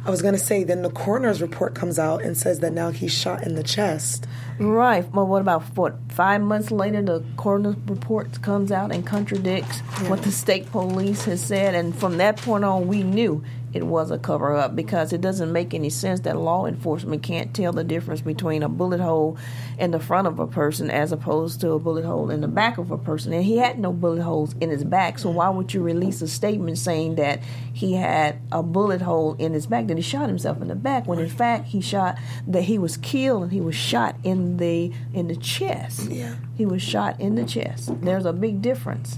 I 0.04 0.10
was 0.10 0.22
going 0.22 0.34
to 0.34 0.40
say, 0.40 0.64
then 0.64 0.82
the 0.82 0.90
coroner's 0.90 1.42
report 1.42 1.74
comes 1.74 1.98
out 1.98 2.22
and 2.22 2.36
says 2.36 2.60
that 2.60 2.72
now 2.72 2.90
he's 2.90 3.12
shot 3.12 3.42
in 3.46 3.54
the 3.54 3.62
chest. 3.62 4.26
Right. 4.58 5.08
Well, 5.12 5.26
what 5.26 5.42
about 5.42 5.62
what? 5.76 5.96
Five 6.10 6.40
months 6.40 6.70
later, 6.70 7.02
the 7.02 7.24
coroner's 7.36 7.76
report 7.86 8.40
comes 8.42 8.72
out 8.72 8.92
and 8.92 9.06
contradicts 9.06 9.80
yeah. 10.02 10.10
what 10.10 10.22
the 10.22 10.32
state 10.32 10.70
police 10.70 11.24
has 11.24 11.44
said, 11.44 11.74
and 11.74 11.96
from 11.96 12.18
that 12.18 12.36
point 12.38 12.64
on, 12.64 12.88
we 12.88 13.02
knew 13.02 13.44
it 13.72 13.84
was 13.84 14.10
a 14.10 14.18
cover 14.18 14.54
up 14.54 14.74
because 14.74 15.12
it 15.12 15.20
doesn't 15.20 15.52
make 15.52 15.74
any 15.74 15.90
sense 15.90 16.20
that 16.20 16.36
law 16.36 16.66
enforcement 16.66 17.22
can't 17.22 17.54
tell 17.54 17.72
the 17.72 17.84
difference 17.84 18.20
between 18.20 18.62
a 18.62 18.68
bullet 18.68 19.00
hole 19.00 19.36
in 19.78 19.90
the 19.90 20.00
front 20.00 20.26
of 20.26 20.38
a 20.38 20.46
person 20.46 20.90
as 20.90 21.12
opposed 21.12 21.60
to 21.60 21.72
a 21.72 21.78
bullet 21.78 22.04
hole 22.04 22.30
in 22.30 22.40
the 22.40 22.48
back 22.48 22.78
of 22.78 22.90
a 22.90 22.98
person. 22.98 23.32
And 23.32 23.44
he 23.44 23.58
had 23.58 23.78
no 23.78 23.92
bullet 23.92 24.22
holes 24.22 24.54
in 24.60 24.70
his 24.70 24.84
back, 24.84 25.18
so 25.18 25.30
why 25.30 25.48
would 25.50 25.74
you 25.74 25.82
release 25.82 26.22
a 26.22 26.28
statement 26.28 26.78
saying 26.78 27.16
that 27.16 27.40
he 27.72 27.94
had 27.94 28.38
a 28.50 28.62
bullet 28.62 29.02
hole 29.02 29.34
in 29.38 29.52
his 29.52 29.66
back, 29.66 29.86
that 29.88 29.96
he 29.96 30.02
shot 30.02 30.28
himself 30.28 30.60
in 30.60 30.68
the 30.68 30.74
back, 30.74 31.06
when 31.06 31.18
in 31.18 31.28
fact 31.28 31.66
he 31.66 31.80
shot 31.80 32.18
that 32.46 32.62
he 32.62 32.78
was 32.78 32.96
killed 32.96 33.44
and 33.44 33.52
he 33.52 33.60
was 33.60 33.74
shot 33.74 34.16
in 34.24 34.56
the 34.56 34.92
in 35.12 35.28
the 35.28 35.36
chest. 35.36 36.10
Yeah. 36.10 36.34
He 36.58 36.66
was 36.66 36.82
shot 36.82 37.20
in 37.20 37.36
the 37.36 37.44
chest. 37.44 37.88
There's 38.00 38.24
a 38.24 38.32
big 38.32 38.60
difference. 38.60 39.16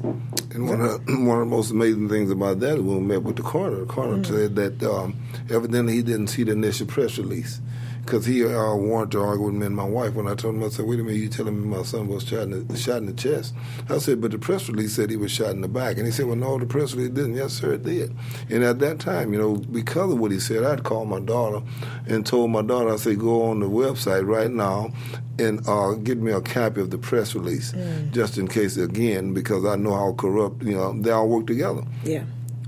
And 0.52 0.68
one 0.68 0.82
of, 0.82 1.00
one 1.09 1.40
of 1.40 1.49
the 1.49 1.56
most 1.56 1.70
amazing 1.70 2.11
things 2.11 2.30
about 2.30 2.61
that 2.61 2.76
is 2.76 2.82
when 2.82 2.99
we 2.99 3.02
met 3.02 3.23
with 3.23 3.37
the 3.37 3.42
coroner. 3.42 3.80
The 3.80 3.87
coroner 3.87 4.23
said 4.23 4.56
that 4.56 4.82
um, 4.82 5.16
evidently 5.49 5.94
he 5.94 6.02
didn't 6.02 6.26
see 6.26 6.42
the 6.42 6.52
initial 6.52 6.87
press 6.87 7.16
release 7.16 7.62
because 8.04 8.26
he 8.26 8.45
uh, 8.45 8.75
wanted 8.75 9.12
to 9.12 9.23
argue 9.23 9.47
with 9.47 9.54
me 9.54 9.66
and 9.66 9.76
my 9.76 9.85
wife. 9.85 10.14
When 10.14 10.26
I 10.26 10.35
told 10.35 10.54
him, 10.57 10.64
I 10.64 10.69
said, 10.69 10.87
"Wait 10.87 11.00
a 11.00 11.02
minute, 11.02 11.19
you 11.21 11.28
telling 11.28 11.61
me 11.61 11.76
my 11.76 11.83
son 11.83 12.09
was 12.09 12.25
shot 12.26 12.42
in 12.42 12.66
the, 12.66 12.76
shot 12.76 12.99
in 12.99 13.07
the 13.07 13.12
chest?" 13.12 13.54
I 13.88 13.99
said, 13.99 14.21
"But 14.21 14.33
the 14.33 14.38
press 14.38 14.69
release 14.69 14.95
said 14.95 15.11
he 15.11 15.16
was 15.16 15.30
shot 15.30 15.50
in 15.50 15.61
the 15.61 15.69
back," 15.69 15.97
and 15.97 16.07
he 16.07 16.12
said, 16.12 16.26
"Well, 16.26 16.37
no, 16.37 16.59
the 16.59 16.66
press 16.66 16.95
release 16.95 17.11
didn't." 17.11 17.37
Yes, 17.37 17.52
sir, 17.52 17.75
it 17.75 17.85
did. 17.85 18.14
And 18.49 18.64
at 18.64 18.78
that 18.80 18.99
time, 18.99 19.33
you 19.33 19.38
know, 19.38 19.57
because 19.57 20.12
of 20.12 20.19
what 20.19 20.30
he 20.33 20.40
said, 20.40 20.64
I'd 20.64 20.83
called 20.85 21.09
my 21.09 21.21
daughter 21.21 21.64
and 22.07 22.25
told 22.26 22.50
my 22.50 22.62
daughter, 22.62 22.92
I 22.92 22.97
said, 22.97 23.19
"Go 23.19 23.42
on 23.45 23.61
the 23.61 23.69
website 23.69 24.26
right 24.26 24.50
now." 24.50 24.90
And 25.38 25.66
uh, 25.66 25.92
get 25.95 26.19
me 26.19 26.33
a 26.33 26.40
copy 26.42 26.83
of 26.83 26.90
the 26.90 26.99
press 26.99 27.35
release, 27.35 27.73
just 28.11 28.37
in 28.37 28.47
case 28.47 28.76
again, 28.76 29.33
because 29.33 29.64
I 29.64 29.76
know 29.76 29.95
how 29.95 30.12
corrupt 30.12 30.62
you 30.62 30.75
know 30.75 30.92
they 31.00 31.11
all 31.11 31.28
work 31.30 31.47
together. 31.47 31.83
Yeah. 32.04 32.25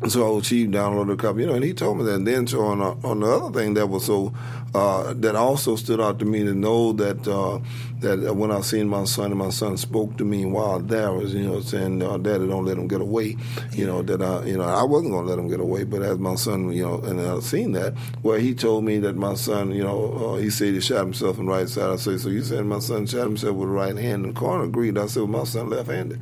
So 0.09 0.41
Chief 0.41 0.69
downloaded 0.69 1.13
a 1.13 1.17
copy, 1.17 1.43
you 1.43 1.47
know, 1.47 1.55
and 1.55 1.65
he 1.65 1.73
told 1.73 1.99
me 1.99 2.05
that. 2.05 2.15
And 2.17 2.27
then 2.27 2.47
so 2.49 2.63
on, 2.63 2.83
uh, 2.83 2.97
on 3.05 3.21
the 3.21 3.27
other 3.27 3.59
thing 3.59 3.75
that 3.75 3.87
was 3.87 4.07
so 4.07 4.33
uh, 4.75 5.15
that 5.15 5.37
also 5.37 5.77
stood 5.77 6.01
out 6.01 6.19
to 6.19 6.25
me 6.25 6.43
to 6.45 6.55
know 6.55 6.93
that 6.95 7.27
uh, 7.29 7.61
that 8.03 8.37
when 8.37 8.51
I 8.51 8.61
seen 8.61 8.89
my 8.89 9.05
son 9.05 9.31
and 9.31 9.39
my 9.39 9.51
son 9.51 9.77
spoke 9.77 10.17
to 10.19 10.25
me 10.25 10.45
while 10.45 10.79
there 10.81 11.13
was, 11.13 11.35
you 11.35 11.43
know, 11.49 11.61
saying, 11.61 12.03
uh, 12.03 12.19
"Daddy, 12.19 12.47
don't 12.47 12.65
let 12.65 12.77
him 12.79 12.89
get 12.89 13.01
away." 13.01 13.37
You 13.73 13.87
know 13.87 14.03
that 14.03 14.21
I, 14.23 14.45
you 14.45 14.57
know, 14.57 14.65
I 14.65 14.83
wasn't 14.83 15.13
going 15.13 15.25
to 15.25 15.31
let 15.31 15.39
him 15.39 15.49
get 15.49 15.61
away, 15.61 15.85
but 15.85 16.03
as 16.03 16.19
my 16.19 16.35
son, 16.35 16.73
you 16.73 16.83
know, 16.83 17.01
and 17.01 17.21
I 17.21 17.41
seen 17.41 17.73
that, 17.73 17.95
well, 18.23 18.39
he 18.39 18.55
told 18.55 18.85
me 18.85 18.99
that 18.99 19.17
my 19.17 19.35
son, 19.35 19.73
you 19.73 19.83
know, 19.83 20.35
uh, 20.35 20.37
he 20.37 20.51
said 20.51 20.75
he 20.75 20.81
shot 20.81 21.05
himself 21.05 21.39
in 21.39 21.47
the 21.47 21.53
right 21.53 21.69
side. 21.69 21.91
I 21.91 21.97
said, 21.97 22.21
"So 22.21 22.29
you 22.29 22.43
said 22.43 22.65
my 22.67 22.79
son 22.81 23.07
shot 23.07 23.25
himself 23.27 23.57
with 23.57 23.69
the 23.69 23.75
right 23.75 23.97
hand?" 23.97 24.25
And 24.27 24.35
the 24.35 24.39
coroner 24.39 24.65
agreed. 24.65 24.99
I 24.99 25.07
said, 25.07 25.23
"Well, 25.23 25.41
my 25.41 25.45
son 25.45 25.71
left-handed," 25.71 26.21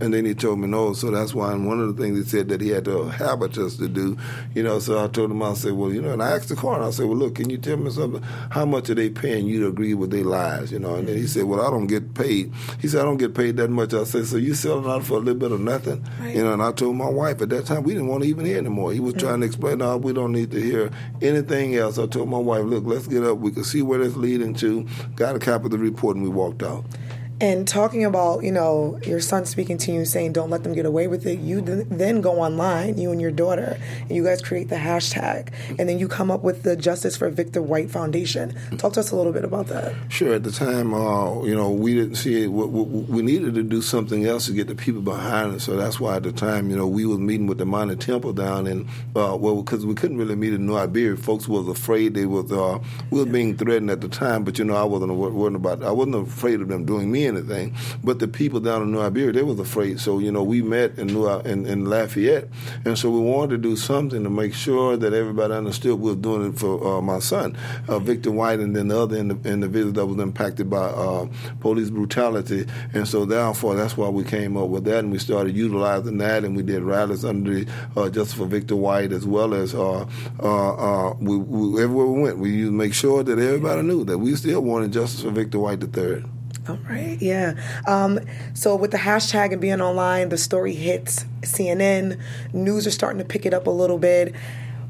and 0.00 0.14
then 0.14 0.24
he 0.24 0.34
told 0.34 0.58
me 0.60 0.68
no. 0.68 0.92
So 0.92 1.10
that's 1.10 1.34
why. 1.34 1.52
And 1.52 1.66
one 1.66 1.80
of 1.80 1.96
the 1.96 2.02
things 2.02 2.18
he 2.18 2.24
said 2.24 2.48
that 2.50 2.60
he 2.60 2.68
had 2.70 2.84
to 2.84 3.08
habitus 3.08 3.76
to 3.78 3.88
do, 3.88 4.16
you 4.54 4.62
know. 4.62 4.78
So 4.78 5.02
I 5.02 5.08
told 5.08 5.30
him, 5.30 5.42
I 5.42 5.54
said, 5.54 5.72
"Well, 5.72 5.92
you 5.92 6.02
know," 6.02 6.12
and 6.12 6.22
I 6.22 6.30
asked 6.32 6.48
the 6.48 6.56
coroner, 6.56 6.84
I 6.86 6.90
said, 6.90 7.06
"Well, 7.06 7.16
look, 7.16 7.36
can 7.36 7.50
you 7.50 7.58
tell 7.58 7.76
me 7.78 7.90
something? 7.90 8.22
How 8.50 8.64
much 8.64 8.90
are 8.90 8.94
they 8.94 9.10
paying 9.10 9.46
you 9.46 9.60
to 9.60 9.68
agree 9.68 9.94
with 9.94 10.10
their 10.10 10.24
lies?" 10.24 10.72
You 10.72 10.78
know, 10.78 10.94
and 11.08 11.16
he 11.16 11.26
said, 11.26 11.44
"Well, 11.44 11.60
I 11.60 11.70
don't 11.70 11.86
get 11.86 12.14
paid." 12.14 12.52
He 12.80 12.88
said, 12.88 13.00
"I 13.00 13.04
don't 13.04 13.16
get 13.16 13.34
paid 13.34 13.56
that 13.56 13.70
much." 13.70 13.94
I 13.94 14.04
said, 14.04 14.26
"So 14.26 14.36
you 14.36 14.54
selling 14.54 14.90
out 14.90 15.04
for 15.04 15.14
a 15.14 15.18
little 15.18 15.34
bit 15.34 15.52
of 15.52 15.60
nothing?" 15.60 16.04
You 16.34 16.44
know, 16.44 16.52
and 16.52 16.62
I 16.62 16.72
told 16.72 16.96
my 16.96 17.08
wife 17.08 17.40
at 17.42 17.48
that 17.50 17.66
time 17.66 17.82
we 17.82 17.92
didn't 17.92 18.08
want 18.08 18.22
to 18.22 18.28
even 18.28 18.44
hear 18.44 18.58
anymore. 18.58 18.92
He 18.92 19.00
was 19.00 19.14
trying 19.14 19.40
to 19.40 19.46
explain, 19.46 19.78
"No, 19.78 19.96
we 19.96 20.12
don't 20.12 20.32
need 20.32 20.50
to 20.50 20.60
hear 20.60 20.90
anything 21.22 21.74
else." 21.76 21.98
I 21.98 22.06
told 22.06 22.28
my 22.28 22.38
wife, 22.38 22.64
"Look, 22.64 22.84
let's 22.86 23.06
get 23.06 23.22
up. 23.24 23.38
We 23.38 23.50
can 23.50 23.64
see 23.64 23.82
where 23.82 23.98
that's 23.98 24.16
leading 24.16 24.54
to." 24.54 24.86
Got 25.14 25.36
a 25.36 25.38
copy 25.38 25.66
of 25.66 25.70
the 25.70 25.78
report, 25.78 26.16
and 26.16 26.24
we 26.24 26.30
walked 26.30 26.62
out. 26.62 26.84
And 27.40 27.68
talking 27.68 28.04
about, 28.04 28.44
you 28.44 28.52
know, 28.52 28.98
your 29.04 29.20
son 29.20 29.44
speaking 29.44 29.76
to 29.78 29.92
you 29.92 30.06
saying, 30.06 30.32
don't 30.32 30.48
let 30.48 30.62
them 30.62 30.72
get 30.72 30.86
away 30.86 31.06
with 31.06 31.26
it, 31.26 31.38
you 31.40 31.60
th- 31.60 31.86
then 31.90 32.22
go 32.22 32.40
online, 32.40 32.96
you 32.96 33.12
and 33.12 33.20
your 33.20 33.30
daughter, 33.30 33.78
and 34.00 34.10
you 34.10 34.24
guys 34.24 34.40
create 34.40 34.70
the 34.70 34.76
hashtag. 34.76 35.52
And 35.78 35.86
then 35.88 35.98
you 35.98 36.08
come 36.08 36.30
up 36.30 36.42
with 36.42 36.62
the 36.62 36.76
Justice 36.76 37.16
for 37.16 37.28
Victor 37.28 37.60
White 37.60 37.90
Foundation. 37.90 38.56
Talk 38.78 38.94
to 38.94 39.00
us 39.00 39.10
a 39.10 39.16
little 39.16 39.32
bit 39.32 39.44
about 39.44 39.66
that. 39.66 39.94
Sure. 40.08 40.34
At 40.34 40.44
the 40.44 40.50
time, 40.50 40.94
uh, 40.94 41.42
you 41.42 41.54
know, 41.54 41.70
we 41.70 41.94
didn't 41.94 42.14
see 42.14 42.44
it. 42.44 42.46
We, 42.46 42.64
we, 42.64 43.22
needed 43.26 43.54
to 43.56 43.62
do 43.62 43.82
something 43.82 44.24
else 44.24 44.46
to 44.46 44.52
get 44.52 44.68
the 44.68 44.74
people 44.74 45.02
behind 45.02 45.56
us. 45.56 45.64
So 45.64 45.76
that's 45.76 45.98
why 46.00 46.16
at 46.16 46.22
the 46.22 46.32
time, 46.32 46.70
you 46.70 46.76
know, 46.76 46.86
we 46.86 47.04
was 47.04 47.18
meeting 47.18 47.48
with 47.48 47.58
the 47.58 47.66
Minor 47.66 47.96
Temple 47.96 48.32
down 48.32 48.66
in, 48.66 48.88
uh, 49.16 49.36
well, 49.36 49.62
because 49.62 49.84
we 49.84 49.94
couldn't 49.94 50.16
really 50.16 50.36
meet 50.36 50.54
in 50.54 50.64
New 50.64 50.76
Iberia. 50.76 51.16
Folks 51.16 51.48
was 51.48 51.68
afraid 51.68 52.14
they 52.14 52.24
was, 52.24 52.50
uh, 52.50 52.78
we 53.10 53.18
were 53.18 53.30
being 53.30 53.56
threatened 53.56 53.90
at 53.90 54.00
the 54.00 54.08
time. 54.08 54.44
But 54.44 54.58
you 54.58 54.64
know, 54.64 54.76
I 54.76 54.84
wasn't 54.84 55.12
wasn't 55.12 55.56
about. 55.56 55.82
I 55.82 55.90
wasn't 55.90 56.14
afraid 56.28 56.60
of 56.60 56.68
them 56.68 56.84
doing 56.84 57.10
me 57.10 57.25
anything. 57.26 57.74
But 58.04 58.18
the 58.18 58.28
people 58.28 58.60
down 58.60 58.82
in 58.82 58.92
New 58.92 59.00
Iberia, 59.00 59.32
they 59.32 59.42
was 59.42 59.58
afraid. 59.58 60.00
So 60.00 60.18
you 60.18 60.30
know, 60.30 60.42
we 60.42 60.62
met 60.62 60.98
in 60.98 61.08
New 61.08 61.26
in, 61.40 61.66
in 61.66 61.86
Lafayette, 61.86 62.48
and 62.84 62.98
so 62.98 63.10
we 63.10 63.20
wanted 63.20 63.50
to 63.50 63.58
do 63.58 63.76
something 63.76 64.22
to 64.22 64.30
make 64.30 64.54
sure 64.54 64.96
that 64.96 65.12
everybody 65.12 65.54
understood 65.54 65.98
we 65.98 66.10
were 66.10 66.16
doing 66.16 66.50
it 66.50 66.58
for 66.58 66.98
uh, 66.98 67.00
my 67.02 67.18
son, 67.18 67.56
uh, 67.88 67.98
Victor 67.98 68.30
White, 68.30 68.60
and 68.60 68.76
then 68.76 68.88
the 68.88 68.98
other 68.98 69.16
indi- 69.16 69.48
individuals 69.48 69.94
that 69.94 70.06
was 70.06 70.18
impacted 70.18 70.70
by 70.70 70.86
uh, 70.86 71.26
police 71.60 71.90
brutality. 71.90 72.66
And 72.94 73.08
so 73.08 73.24
therefore, 73.24 73.74
that's 73.74 73.96
why 73.96 74.08
we 74.08 74.24
came 74.24 74.56
up 74.56 74.68
with 74.68 74.84
that, 74.84 75.00
and 75.00 75.10
we 75.10 75.18
started 75.18 75.56
utilizing 75.56 76.18
that, 76.18 76.44
and 76.44 76.56
we 76.56 76.62
did 76.62 76.82
rallies 76.82 77.24
under 77.24 77.64
the 77.64 77.72
uh, 77.96 78.08
Justice 78.08 78.34
for 78.34 78.46
Victor 78.46 78.76
White 78.76 79.12
as 79.12 79.26
well 79.26 79.54
as 79.54 79.74
uh, 79.74 80.06
uh, 80.40 81.14
we, 81.20 81.36
we, 81.36 81.82
everywhere 81.82 82.06
we 82.06 82.22
went, 82.22 82.38
we 82.38 82.70
make 82.70 82.94
sure 82.94 83.22
that 83.22 83.38
everybody 83.38 83.82
knew 83.82 84.04
that 84.04 84.18
we 84.18 84.34
still 84.36 84.60
wanted 84.60 84.92
justice 84.92 85.22
for 85.22 85.30
Victor 85.30 85.58
White 85.58 85.80
the 85.80 85.86
third. 85.86 86.24
All 86.68 86.78
right, 86.88 87.20
yeah. 87.20 87.54
Um, 87.86 88.20
so 88.54 88.74
with 88.74 88.90
the 88.90 88.98
hashtag 88.98 89.52
and 89.52 89.60
being 89.60 89.80
online, 89.80 90.30
the 90.30 90.38
story 90.38 90.74
hits 90.74 91.24
CNN. 91.42 92.20
News 92.52 92.86
are 92.86 92.90
starting 92.90 93.18
to 93.18 93.24
pick 93.24 93.46
it 93.46 93.54
up 93.54 93.66
a 93.66 93.70
little 93.70 93.98
bit. 93.98 94.34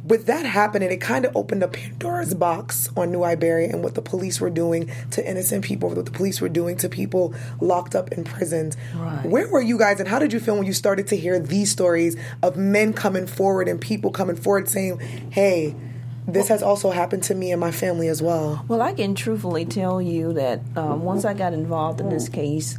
With 0.06 0.26
that 0.26 0.46
happening, 0.46 0.92
it 0.92 1.00
kind 1.00 1.24
of 1.24 1.36
opened 1.36 1.64
up 1.64 1.72
Pandora's 1.72 2.32
box 2.32 2.88
on 2.96 3.10
New 3.10 3.24
Iberia 3.24 3.70
and 3.70 3.82
what 3.82 3.96
the 3.96 4.02
police 4.02 4.40
were 4.40 4.50
doing 4.50 4.88
to 5.10 5.28
innocent 5.28 5.64
people, 5.64 5.88
what 5.88 6.04
the 6.04 6.12
police 6.12 6.40
were 6.40 6.48
doing 6.48 6.76
to 6.76 6.88
people 6.88 7.34
locked 7.60 7.96
up 7.96 8.12
in 8.12 8.22
prisons. 8.22 8.76
Right. 8.94 9.26
Where 9.26 9.48
were 9.50 9.60
you 9.60 9.76
guys, 9.76 9.98
and 9.98 10.08
how 10.08 10.20
did 10.20 10.32
you 10.32 10.38
feel 10.38 10.56
when 10.56 10.66
you 10.66 10.72
started 10.74 11.08
to 11.08 11.16
hear 11.16 11.40
these 11.40 11.72
stories 11.72 12.16
of 12.40 12.56
men 12.56 12.92
coming 12.92 13.26
forward 13.26 13.66
and 13.68 13.80
people 13.80 14.12
coming 14.12 14.36
forward 14.36 14.68
saying, 14.68 15.00
"Hey"? 15.30 15.74
This 16.26 16.48
has 16.48 16.62
also 16.62 16.90
happened 16.90 17.22
to 17.24 17.34
me 17.34 17.52
and 17.52 17.60
my 17.60 17.70
family 17.70 18.08
as 18.08 18.20
well. 18.20 18.64
Well, 18.66 18.82
I 18.82 18.92
can 18.92 19.14
truthfully 19.14 19.64
tell 19.64 20.02
you 20.02 20.32
that 20.32 20.60
um, 20.76 21.04
once 21.04 21.24
I 21.24 21.34
got 21.34 21.52
involved 21.52 22.00
in 22.00 22.08
this 22.08 22.28
case, 22.28 22.78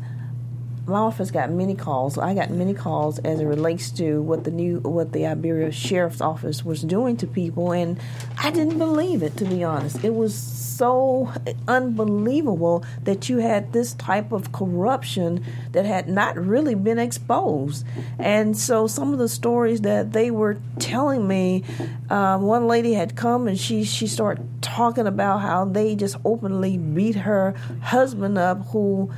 my 0.87 0.99
office 0.99 1.31
got 1.31 1.51
many 1.51 1.75
calls. 1.75 2.17
I 2.17 2.33
got 2.33 2.49
many 2.49 2.73
calls 2.73 3.19
as 3.19 3.41
it 3.41 3.45
relates 3.45 3.91
to 3.91 4.21
what 4.21 4.45
the 4.45 4.51
new 4.51 4.79
what 4.79 5.11
the 5.11 5.27
Iberia 5.27 5.71
Sheriff's 5.71 6.21
Office 6.21 6.63
was 6.63 6.81
doing 6.81 7.17
to 7.17 7.27
people, 7.27 7.73
and 7.73 7.99
I 8.37 8.51
didn't 8.51 8.77
believe 8.77 9.21
it. 9.21 9.35
To 9.37 9.45
be 9.45 9.63
honest, 9.63 10.03
it 10.03 10.15
was 10.15 10.33
so 10.77 11.33
unbelievable 11.67 12.85
that 13.03 13.27
you 13.27 13.39
had 13.39 13.73
this 13.73 13.93
type 13.95 14.31
of 14.31 14.51
corruption 14.51 15.43
that 15.73 15.85
had 15.85 16.07
not 16.07 16.37
really 16.37 16.75
been 16.75 16.99
exposed. 16.99 17.85
And 18.17 18.55
so 18.55 18.87
some 18.87 19.11
of 19.11 19.19
the 19.19 19.27
stories 19.27 19.81
that 19.81 20.13
they 20.13 20.31
were 20.31 20.57
telling 20.79 21.27
me, 21.27 21.63
um, 22.09 22.43
one 22.43 22.67
lady 22.67 22.93
had 22.93 23.15
come 23.15 23.47
and 23.47 23.59
she 23.59 23.83
she 23.83 24.07
started 24.07 24.47
talking 24.61 25.07
about 25.07 25.39
how 25.39 25.65
they 25.65 25.95
just 25.95 26.15
openly 26.23 26.77
beat 26.77 27.15
her 27.15 27.55
husband 27.81 28.37
up, 28.37 28.67
who 28.67 29.11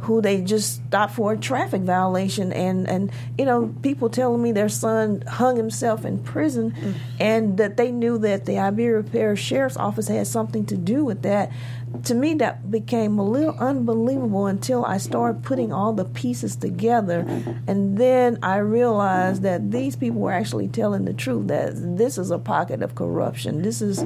who 0.00 0.20
they 0.20 0.40
just 0.40 0.86
stopped 0.86 1.14
for 1.14 1.32
a 1.32 1.36
traffic 1.36 1.82
violation. 1.82 2.52
And 2.52 2.88
and 2.88 3.10
you 3.36 3.44
know 3.44 3.74
people 3.82 4.08
telling 4.08 4.42
me 4.42 4.52
their 4.52 4.68
son 4.68 5.22
hung 5.26 5.56
himself 5.56 6.04
in 6.04 6.18
prison 6.22 6.72
mm. 6.72 6.94
and 7.18 7.58
that 7.58 7.76
they 7.76 7.90
knew 7.90 8.18
that 8.18 8.46
the 8.46 8.58
Iberia 8.58 9.02
Parish 9.02 9.42
Sheriff's 9.42 9.76
Office 9.76 10.08
had 10.08 10.26
something 10.26 10.66
to 10.66 10.76
do 10.76 11.04
with 11.04 11.22
that. 11.22 11.50
To 12.04 12.14
me 12.14 12.34
that 12.34 12.70
became 12.70 13.18
a 13.18 13.24
little 13.24 13.56
unbelievable 13.58 14.46
until 14.46 14.84
I 14.84 14.98
started 14.98 15.42
putting 15.42 15.72
all 15.72 15.94
the 15.94 16.04
pieces 16.04 16.54
together. 16.54 17.20
And 17.66 17.96
then 17.96 18.38
I 18.42 18.58
realized 18.58 19.42
that 19.42 19.70
these 19.70 19.96
people 19.96 20.20
were 20.20 20.32
actually 20.32 20.68
telling 20.68 21.06
the 21.06 21.14
truth 21.14 21.48
that 21.48 21.72
this 21.74 22.18
is 22.18 22.30
a 22.30 22.38
pocket 22.38 22.82
of 22.82 22.94
corruption. 22.94 23.62
This 23.62 23.80
is 23.80 24.04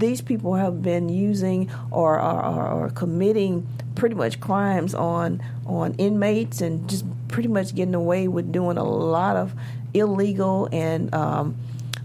these 0.00 0.20
people 0.20 0.54
have 0.54 0.82
been 0.82 1.08
using 1.08 1.70
or 1.90 2.18
are, 2.18 2.90
committing 2.90 3.66
pretty 3.94 4.14
much 4.14 4.40
crimes 4.40 4.94
on 4.94 5.42
on 5.66 5.94
inmates 5.94 6.60
and 6.60 6.88
just 6.88 7.04
pretty 7.28 7.48
much 7.48 7.74
getting 7.74 7.94
away 7.94 8.26
with 8.26 8.50
doing 8.50 8.76
a 8.76 8.84
lot 8.84 9.36
of 9.36 9.54
illegal 9.94 10.68
and 10.72 11.14
um, 11.14 11.56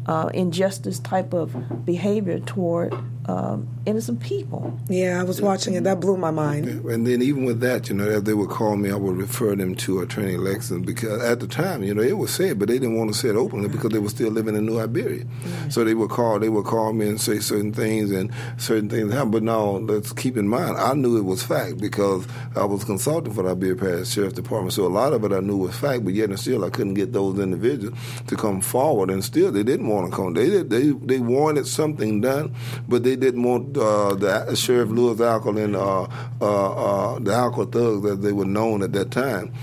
uh, 0.06 0.30
injustice 0.34 1.00
type 1.00 1.34
of 1.34 1.86
behavior 1.86 2.40
toward 2.40 2.94
um, 3.26 3.68
innocent 3.86 4.20
people. 4.20 4.78
Yeah, 4.90 5.20
I 5.20 5.24
was 5.24 5.42
watching 5.42 5.76
it. 5.76 5.84
That 5.84 6.00
blew 6.00 6.18
my 6.18 6.32
mind. 6.32 6.68
And 6.86 7.06
then 7.06 7.22
even 7.22 7.46
with 7.46 7.60
that, 7.62 7.90
you 7.90 7.96
know, 7.96 8.08
as 8.08 8.24
they 8.24 8.34
would 8.34 8.50
call 8.50 8.78
me, 8.78 8.92
I 8.92 8.96
would 8.96 9.18
refer 9.18 9.56
them 9.56 9.76
to 9.76 10.02
Attorney 10.02 10.38
Lexington 10.38 10.86
because 10.86 11.24
at 11.24 11.40
the 11.40 11.48
time, 11.48 11.84
you 11.84 11.94
know, 11.94 12.02
it 12.02 12.18
was 12.18 12.34
said, 12.34 12.60
but 12.60 12.68
they 12.68 12.80
didn't 12.80 12.98
want 12.98 13.14
to 13.14 13.18
say 13.18 13.30
it 13.30 13.36
openly 13.36 13.70
because 13.70 13.92
they 13.92 14.00
were 14.00 14.10
still 14.10 14.32
living 14.32 14.56
in 14.56 14.66
New 14.66 14.80
Iberia. 14.80 15.26
Mm-hmm. 15.26 15.70
So 15.70 15.84
they 15.84 15.94
would 15.94 16.10
call, 16.10 16.40
they 16.40 16.50
would 16.50 16.66
call 16.66 16.94
me 16.94 17.08
and 17.08 17.20
say 17.20 17.40
certain 17.40 17.74
things 17.74 18.12
and 18.12 18.32
certain 18.58 18.90
things 18.90 19.14
happen. 19.14 19.32
But 19.32 19.44
now, 19.44 19.78
let's 19.78 20.14
keep 20.14 20.38
in 20.38 20.48
mind, 20.48 20.78
I 20.78 20.94
knew 20.94 21.18
it 21.18 21.26
was 21.26 21.44
fact 21.44 21.80
because 21.80 22.28
I 22.56 22.66
was 22.66 22.84
consulting 22.84 23.34
for 23.34 23.44
the 23.44 23.52
Iberia 23.52 23.76
Parish 23.76 24.10
Sheriff's 24.10 24.36
Department. 24.36 24.74
So 24.74 24.86
a 24.86 24.90
lot 24.90 25.14
of 25.14 25.24
it 25.24 25.32
I 25.32 25.40
knew 25.40 25.58
was 25.58 25.76
fact, 25.76 26.04
but 26.04 26.14
yet 26.14 26.30
and 26.30 26.40
still 26.40 26.64
I 26.66 26.70
couldn't 26.70 26.96
get 26.96 27.14
those 27.14 27.40
individuals 27.40 27.98
to 28.28 28.36
come 28.36 28.62
forward. 28.62 29.10
And 29.10 29.24
still, 29.24 29.52
they 29.52 29.64
didn't 29.64 29.88
want 29.88 30.10
to 30.10 30.16
come. 30.16 30.34
They 30.34 30.50
did, 30.50 30.70
they 30.70 30.92
they 30.92 31.20
wanted 31.20 31.68
something 31.68 32.22
done, 32.22 32.56
but 32.88 33.04
they 33.04 33.16
didn't 33.16 33.44
want 33.44 33.75
uh, 33.78 34.16
the 34.16 34.56
Sheriff 34.56 34.90
Louis 34.90 35.16
Ackal 35.16 35.64
and 35.64 35.76
uh, 35.76 36.04
uh, 36.42 37.16
uh, 37.16 37.20
the 37.20 37.32
Ackal 37.32 37.72
thugs, 37.72 38.12
as 38.12 38.20
they 38.20 38.32
were 38.32 38.46
known 38.46 38.84
at 38.84 38.94
that 38.94 39.12
time. 39.12 39.54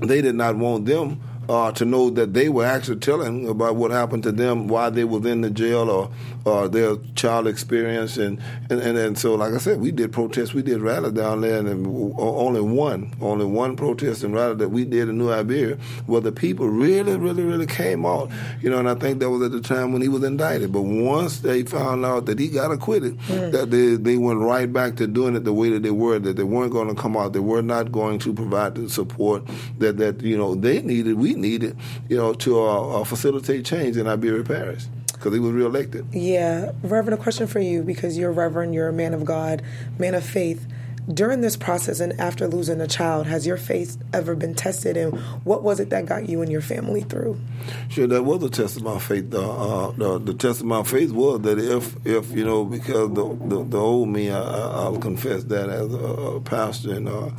They 0.00 0.22
did 0.22 0.34
not 0.36 0.56
want 0.56 0.86
them 0.86 1.20
uh, 1.48 1.72
to 1.72 1.84
know 1.84 2.10
that 2.10 2.34
they 2.34 2.48
were 2.48 2.64
actually 2.64 2.98
telling 2.98 3.48
about 3.48 3.76
what 3.76 3.90
happened 3.90 4.22
to 4.22 4.32
them, 4.32 4.68
why 4.68 4.90
they 4.90 5.04
were 5.04 5.26
in 5.26 5.40
the 5.40 5.50
jail, 5.50 5.88
or 5.90 6.10
uh, 6.44 6.68
their 6.68 6.96
child 7.14 7.46
experience, 7.46 8.16
and, 8.16 8.40
and, 8.70 8.80
and 8.80 8.98
and 8.98 9.18
so 9.18 9.34
like 9.34 9.52
I 9.52 9.58
said, 9.58 9.80
we 9.80 9.90
did 9.90 10.12
protests, 10.12 10.52
we 10.52 10.62
did 10.62 10.80
rally 10.80 11.10
down 11.10 11.40
there, 11.40 11.58
and 11.58 11.86
only 12.18 12.60
one, 12.60 13.14
only 13.20 13.46
one 13.46 13.76
protest 13.76 14.22
and 14.22 14.34
rally 14.34 14.56
that 14.56 14.68
we 14.68 14.84
did 14.84 15.08
in 15.08 15.18
New 15.18 15.30
Iberia, 15.30 15.76
where 16.06 16.20
the 16.20 16.32
people 16.32 16.68
really, 16.68 17.16
really, 17.16 17.42
really 17.42 17.66
came 17.66 18.04
out, 18.04 18.30
you 18.60 18.68
know, 18.68 18.78
and 18.78 18.88
I 18.88 18.94
think 18.94 19.20
that 19.20 19.30
was 19.30 19.42
at 19.42 19.52
the 19.52 19.60
time 19.60 19.92
when 19.92 20.02
he 20.02 20.08
was 20.08 20.24
indicted. 20.24 20.72
But 20.72 20.82
once 20.82 21.40
they 21.40 21.62
found 21.62 22.04
out 22.04 22.26
that 22.26 22.38
he 22.38 22.48
got 22.48 22.72
acquitted, 22.72 23.18
mm. 23.20 23.52
that 23.52 23.70
they 23.70 23.96
they 23.96 24.16
went 24.16 24.40
right 24.40 24.70
back 24.70 24.96
to 24.96 25.06
doing 25.06 25.34
it 25.34 25.44
the 25.44 25.52
way 25.54 25.70
that 25.70 25.82
they 25.82 25.90
were, 25.90 26.18
that 26.18 26.36
they 26.36 26.44
weren't 26.44 26.72
going 26.72 26.88
to 26.88 26.94
come 26.94 27.16
out, 27.16 27.32
they 27.32 27.40
were 27.40 27.62
not 27.62 27.90
going 27.90 28.18
to 28.18 28.34
provide 28.34 28.74
the 28.74 28.88
support 28.90 29.42
that 29.78 29.96
that 29.96 30.20
you 30.22 30.36
know 30.36 30.54
they 30.54 30.82
needed, 30.82 31.14
we 31.18 31.37
needed, 31.40 31.76
you 32.08 32.16
know, 32.16 32.34
to 32.34 32.60
uh, 32.60 33.00
uh, 33.00 33.04
facilitate 33.04 33.64
change 33.64 33.96
in 33.96 34.06
Iberia 34.06 34.44
Parish 34.44 34.84
because 35.12 35.34
he 35.34 35.40
was 35.40 35.52
reelected. 35.52 36.06
Yeah, 36.12 36.72
Reverend, 36.82 37.18
a 37.18 37.22
question 37.22 37.46
for 37.46 37.60
you 37.60 37.82
because 37.82 38.16
you're 38.16 38.32
Reverend, 38.32 38.74
you're 38.74 38.88
a 38.88 38.92
man 38.92 39.14
of 39.14 39.24
God, 39.24 39.62
man 39.98 40.14
of 40.14 40.24
faith. 40.24 40.66
During 41.12 41.40
this 41.40 41.56
process 41.56 42.00
and 42.00 42.20
after 42.20 42.46
losing 42.46 42.82
a 42.82 42.86
child, 42.86 43.26
has 43.28 43.46
your 43.46 43.56
faith 43.56 43.96
ever 44.12 44.34
been 44.34 44.54
tested, 44.54 44.98
and 44.98 45.18
what 45.42 45.62
was 45.62 45.80
it 45.80 45.88
that 45.88 46.04
got 46.04 46.28
you 46.28 46.42
and 46.42 46.52
your 46.52 46.60
family 46.60 47.00
through? 47.00 47.40
Sure, 47.88 48.06
that 48.06 48.24
was 48.24 48.42
a 48.42 48.50
test 48.50 48.76
of 48.76 48.82
my 48.82 48.98
faith. 48.98 49.32
Uh, 49.32 49.90
the, 49.96 50.18
the, 50.18 50.34
test 50.34 50.60
of 50.60 50.66
my 50.66 50.82
faith 50.82 51.10
was 51.10 51.40
that 51.42 51.58
if, 51.58 51.96
if 52.06 52.30
you 52.32 52.44
know, 52.44 52.66
because 52.66 53.08
the 53.14 53.38
the, 53.46 53.64
the 53.64 53.78
old 53.78 54.10
me, 54.10 54.30
I, 54.30 54.90
will 54.90 54.98
confess 54.98 55.44
that 55.44 55.70
as 55.70 55.94
a, 55.94 55.96
a 55.96 56.40
pastor 56.42 56.92
and. 56.92 57.08
Uh, 57.08 57.30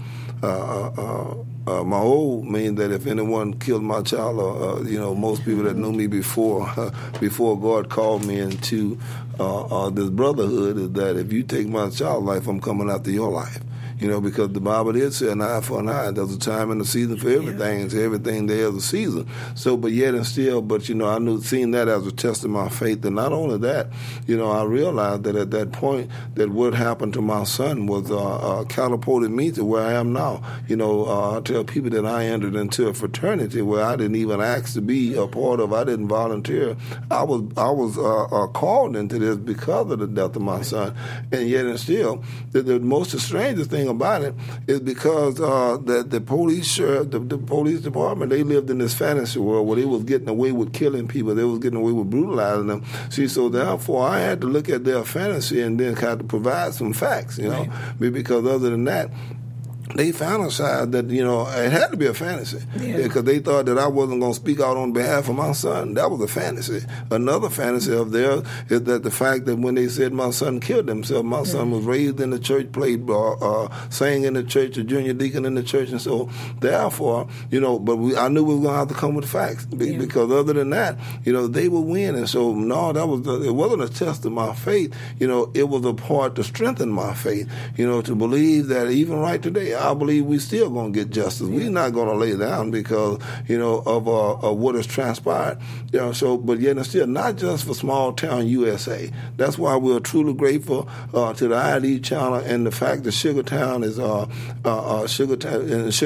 uh, 1.70 1.84
my 1.84 1.98
old 1.98 2.46
mean 2.46 2.76
that 2.76 2.92
if 2.92 3.06
anyone 3.06 3.60
killed 3.60 3.84
my 3.84 4.02
child, 4.02 4.40
or 4.40 4.78
uh, 4.78 4.82
you 4.84 5.00
know, 5.00 5.14
most 5.14 5.46
people 5.46 5.64
that 5.64 5.78
knew 5.78 5.92
me 5.92 6.08
before, 6.08 6.68
before 7.20 7.60
God 7.60 7.90
called 7.90 8.26
me 8.26 8.40
into 8.40 8.98
uh, 9.40 9.66
uh, 9.66 9.90
this 9.90 10.10
brotherhood, 10.10 10.78
is 10.78 10.92
that 10.94 11.16
if 11.18 11.32
you 11.32 11.44
take 11.44 11.68
my 11.68 11.90
child 11.90 12.26
life, 12.26 12.48
I'm 12.48 12.60
coming 12.60 12.90
after 12.90 13.12
your 13.12 13.30
life 13.30 13.60
you 14.00 14.08
know, 14.08 14.22
because 14.22 14.53
the 14.53 14.62
Bible 14.62 14.94
did 14.94 15.13
say 15.13 15.29
an 15.29 15.41
eye 15.41 15.62
for 15.62 15.79
an 15.79 15.89
eye. 15.89 16.12
There's 16.12 16.34
a 16.34 16.39
time 16.39 16.72
and 16.72 16.82
a 16.82 16.86
season 16.86 17.18
for 17.18 17.29
everything, 17.29 17.82
and 17.82 17.94
everything 17.94 18.46
there 18.46 18.70
is 18.70 18.75
a 18.75 18.82
season. 18.82 19.27
So, 19.56 19.75
but 19.75 19.91
yet 19.91 20.15
and 20.15 20.25
still, 20.25 20.62
but 20.62 20.88
you 20.88 20.96
know, 20.96 21.08
I 21.08 21.20
knew 21.20 21.41
seeing 21.41 21.72
that 21.72 21.89
as 21.89 22.08
a 22.08 22.12
test 22.12 22.46
of 22.46 22.50
my 22.50 22.70
faith, 22.70 23.03
and 23.03 23.15
not 23.15 23.34
only 23.34 23.58
that, 23.60 23.89
you 24.25 24.38
know, 24.38 24.51
I 24.51 24.63
realized 24.63 25.24
that 25.24 25.36
at 25.36 25.51
that 25.51 25.74
point, 25.74 26.10
that 26.36 26.50
what 26.50 26.74
happened 26.74 27.13
to 27.13 27.22
my 27.22 27.44
son 27.44 27.88
was 27.88 28.10
uh, 28.10 28.36
uh, 28.38 28.63
catapulted 28.65 29.32
me 29.32 29.51
to 29.51 29.65
where 29.65 29.84
I 29.84 29.94
am 29.94 30.13
now. 30.13 30.41
You 30.68 30.77
know, 30.77 31.06
uh, 31.06 31.38
I 31.38 31.41
tell 31.41 31.65
people 31.65 31.89
that 31.89 32.06
I 32.06 32.25
entered 32.25 32.56
into 32.56 32.88
a 32.88 32.94
fraternity 32.94 33.62
where 33.62 33.84
I 33.84 33.98
didn't 33.98 34.15
even 34.15 34.39
ask 34.39 34.74
to 34.75 34.82
be 34.82 35.15
a 35.15 35.27
part 35.27 35.60
of. 35.60 35.74
I 35.74 35.84
didn't 35.84 36.08
volunteer. 36.08 36.77
I 37.12 37.24
was 37.24 37.44
I 37.58 37.70
was 37.70 37.98
uh, 37.98 38.24
uh, 38.25 38.48
called 38.48 38.96
into 38.96 39.20
this 39.20 39.36
because 39.36 39.91
of 39.91 40.00
the 40.00 40.08
death 40.08 40.38
of 40.38 40.41
my 40.41 40.62
son, 40.62 40.96
and 41.34 41.50
yet 41.50 41.65
and 41.65 41.79
still, 41.79 42.24
the, 42.51 42.62
the 42.62 42.79
most 42.79 43.18
strangest 43.20 43.70
thing 43.70 43.88
about 43.89 44.22
it 44.22 44.36
is 44.67 44.79
because 44.79 45.39
uh, 45.39 45.77
the 45.84 46.03
the 46.03 46.22
police 46.22 46.79
uh, 46.79 47.03
the, 47.08 47.19
the 47.19 47.38
police 47.38 47.81
department 47.81 48.29
they 48.31 48.43
lived 48.43 48.69
in 48.69 48.77
this 48.77 48.93
fantasy 48.93 49.39
world 49.39 49.67
where 49.67 49.77
they 49.77 49.86
was 49.86 50.03
getting 50.03 50.29
away 50.29 50.51
with 50.51 50.74
killing 50.74 51.08
people, 51.08 51.36
they 51.36 51.43
was 51.43 51.60
getting 51.60 51.79
away 51.79 51.91
with 51.91 52.10
brutalizing 52.10 52.67
them. 52.67 52.86
See, 53.10 53.27
so 53.27 53.50
therefore 53.50 54.08
I 54.08 54.19
had 54.19 54.41
to 54.41 54.48
look 54.48 54.69
at 54.69 54.84
their 54.84 55.03
fantasy 55.03 55.62
and 55.62 55.79
then 55.79 55.96
kind 55.96 56.22
of 56.22 56.27
provide 56.27 56.74
some 56.74 56.93
facts, 56.93 57.38
you 57.38 57.50
know, 57.50 57.65
right. 58.00 58.13
because 58.13 58.46
other 58.46 58.69
than 58.69 58.86
that, 58.86 59.10
they 59.96 60.12
fantasized 60.12 60.91
that 60.91 61.10
you 61.10 61.24
know 61.24 61.48
it 61.48 61.72
had 61.72 61.88
to 61.88 61.98
be 61.98 62.05
a 62.05 62.13
fantasy 62.13 62.60
yeah. 62.79 62.98
because 62.98 63.24
they 63.24 63.39
thought 63.39 63.65
that 63.65 63.79
I 63.79 63.88
wasn't 63.88 64.19
going 64.19 64.34
to 64.34 64.39
speak 64.39 64.60
out 64.60 64.77
on 64.77 64.93
behalf 64.93 65.29
of 65.29 65.36
my 65.36 65.51
son. 65.51 65.96
That 65.96 66.12
was 66.12 66.22
a 66.22 66.27
fantasy. 66.27 66.86
Another 67.10 67.50
fantasy 67.50 67.96
of 67.96 68.12
theirs 68.12 68.43
is 68.69 68.84
that 68.84 69.01
the 69.01 69.10
fact 69.10 69.46
that 69.46 69.58
when 69.58 69.75
they 69.75 69.88
said 69.88 70.13
my 70.13 70.29
son 70.29 70.60
killed 70.60 70.88
himself, 70.88 71.25
my 71.25 71.43
son 71.43 71.72
was 71.72 71.86
raised 71.86 72.19
in 72.19 72.29
the 72.29 72.38
church, 72.38 72.72
played, 72.72 73.10
uh, 73.10 73.31
uh, 73.31 73.89
sang 73.89 74.25
in 74.25 74.36
the 74.36 74.43
church, 74.43 74.77
a 74.77 74.84
junior 74.84 75.13
deacon 75.13 75.43
in 75.43 75.55
the 75.55 75.63
church, 75.63 75.89
and 75.89 76.01
so 76.01 76.29
therefore, 76.60 77.27
you 77.50 77.60
know, 77.60 77.79
but 77.79 77.96
we, 77.98 78.15
I 78.15 78.27
knew 78.27 78.43
we 78.43 78.55
were 78.55 78.62
going 78.62 78.74
to 78.74 78.79
have 78.79 78.88
to 78.89 78.93
come 78.93 79.15
with 79.15 79.27
facts 79.27 79.65
yeah. 79.72 79.98
because 79.98 80.31
other 80.31 80.53
than 80.53 80.69
that, 80.69 81.00
you 81.25 81.34
know, 81.34 81.48
they 81.48 81.67
would 81.67 81.81
win, 81.81 82.13
and 82.13 82.29
so 82.29 82.53
no, 82.53 82.93
that 82.93 83.08
was 83.08 83.25
it 83.43 83.55
wasn't 83.55 83.81
a 83.81 83.89
test 83.89 84.24
of 84.24 84.34
my 84.34 84.53
faith. 84.53 84.96
You 85.19 85.27
know, 85.27 85.51
it 85.55 85.67
was 85.67 85.84
a 85.84 85.96
part 85.96 86.36
to 86.36 86.43
strengthen 86.43 86.91
my 86.91 87.15
faith. 87.15 87.50
You 87.75 87.88
know, 87.88 88.03
to 88.03 88.13
believe 88.13 88.67
that 88.67 88.91
even 88.91 89.17
right 89.17 89.41
today. 89.41 89.79
I 89.80 89.94
believe 89.94 90.26
we 90.26 90.40
still 90.40 90.70
going 90.70 90.94
to 90.94 91.00
get 91.00 91.10
justice. 91.10 91.48
We're 91.48 91.70
not 91.70 91.94
going 91.94 92.10
to 92.10 92.16
lay 92.16 92.36
down 92.38 92.72
because 92.72 93.20
you 93.48 93.58
know 93.58 93.82
of, 93.86 94.08
uh, 94.08 94.34
of 94.36 94.58
what 94.58 94.76
has 94.76 94.86
transpired. 94.86 95.60
You 95.92 96.00
know, 96.00 96.12
so 96.12 96.38
but 96.38 96.60
yet 96.60 96.78
and 96.78 96.86
still 96.86 97.08
not 97.08 97.38
just 97.38 97.66
for 97.66 97.74
small 97.74 98.14
town 98.14 98.48
USA. 98.48 99.12
That's 99.38 99.58
why 99.58 99.76
we're 99.76 100.00
truly 100.00 100.34
grateful 100.34 100.90
uh, 101.14 101.34
to 101.34 101.48
the 101.48 101.56
ID 101.56 102.02
channel 102.02 102.36
and 102.36 102.66
the 102.66 102.72
fact 102.72 103.04
that 103.04 103.12
Sugartown 103.12 103.84
is 103.84 104.00
uh, 104.00 104.22
uh, 104.22 104.24
uh 104.65 105.04
Sugartown 105.08 105.72
and 105.72 105.88
is 105.88 106.00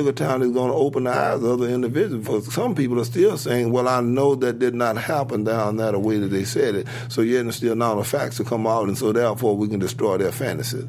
going 0.54 0.70
to 0.70 0.76
open 0.76 1.06
the 1.06 1.12
eyes 1.12 1.36
of 1.36 1.46
other 1.46 1.68
individuals. 1.68 2.26
For 2.26 2.52
some 2.52 2.76
people 2.76 3.00
are 3.00 3.06
still 3.06 3.38
saying, 3.38 3.72
"Well, 3.72 3.88
I 3.88 4.02
know 4.02 4.36
that 4.36 4.60
did 4.60 4.76
not 4.76 4.98
happen 4.98 5.44
down 5.44 5.78
that 5.78 6.00
way 6.00 6.20
that 6.20 6.28
they 6.28 6.44
said 6.44 6.76
it." 6.76 6.88
So 7.10 7.22
yet 7.22 7.42
and 7.42 7.54
still 7.54 7.76
now 7.76 7.96
the 7.96 8.04
facts 8.04 8.40
will 8.40 8.46
come 8.46 8.68
out, 8.68 8.88
and 8.88 8.98
so 8.98 9.12
therefore 9.12 9.56
we 9.58 9.68
can 9.68 9.80
destroy 9.80 10.18
their 10.18 10.32
fantasies. 10.32 10.86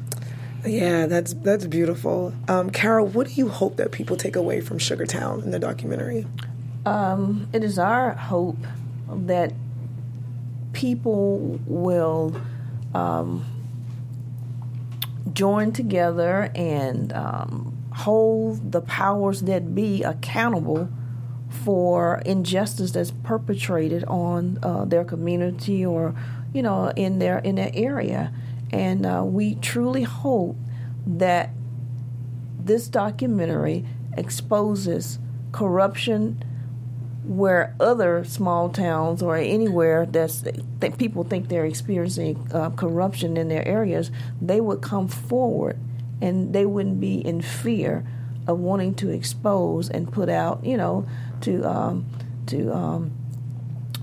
Yeah, 0.65 1.05
that's 1.05 1.33
that's 1.33 1.65
beautiful. 1.65 2.33
Um, 2.47 2.69
Carol, 2.69 3.07
what 3.07 3.27
do 3.27 3.33
you 3.33 3.49
hope 3.49 3.77
that 3.77 3.91
people 3.91 4.17
take 4.17 4.35
away 4.35 4.61
from 4.61 4.79
Sugartown 4.79 5.43
in 5.43 5.51
the 5.51 5.59
documentary? 5.59 6.25
Um, 6.85 7.47
it 7.53 7.63
is 7.63 7.79
our 7.79 8.11
hope 8.11 8.57
that 9.09 9.53
people 10.73 11.59
will 11.65 12.39
um, 12.93 13.45
join 15.33 15.71
together 15.71 16.51
and 16.55 17.13
um, 17.13 17.77
hold 17.93 18.71
the 18.71 18.81
powers 18.81 19.41
that 19.43 19.73
be 19.73 20.03
accountable 20.03 20.89
for 21.49 22.21
injustice 22.25 22.91
that's 22.91 23.11
perpetrated 23.23 24.03
on 24.05 24.59
uh, 24.61 24.85
their 24.85 25.03
community 25.03 25.85
or 25.85 26.13
you 26.53 26.61
know 26.61 26.91
in 26.95 27.19
their 27.19 27.39
in 27.39 27.55
their 27.55 27.71
area 27.73 28.33
and 28.75 29.05
uh, 29.05 29.23
we 29.25 29.55
truly 29.55 30.03
hope 30.03 30.57
that 31.07 31.51
this 32.59 32.89
documentary 32.89 33.85
exposes 34.17 35.17
corruption 35.53 36.43
where 37.23 37.73
other 37.79 38.25
small 38.25 38.69
towns 38.69 39.23
or 39.23 39.37
anywhere 39.37 40.05
that's, 40.05 40.43
that 40.79 40.97
people 40.97 41.23
think 41.23 41.47
they're 41.47 41.65
experiencing 41.65 42.47
uh, 42.53 42.69
corruption 42.71 43.37
in 43.37 43.47
their 43.47 43.65
areas, 43.65 44.11
they 44.41 44.59
would 44.59 44.81
come 44.81 45.07
forward 45.07 45.79
and 46.21 46.53
they 46.53 46.65
wouldn't 46.65 46.99
be 46.99 47.25
in 47.25 47.41
fear 47.41 48.05
of 48.45 48.59
wanting 48.59 48.93
to 48.93 49.09
expose 49.09 49.89
and 49.89 50.11
put 50.11 50.27
out, 50.27 50.65
you 50.65 50.75
know, 50.75 51.07
to 51.41 51.63
um, 51.63 52.05
to 52.47 52.71
um, 52.73 53.11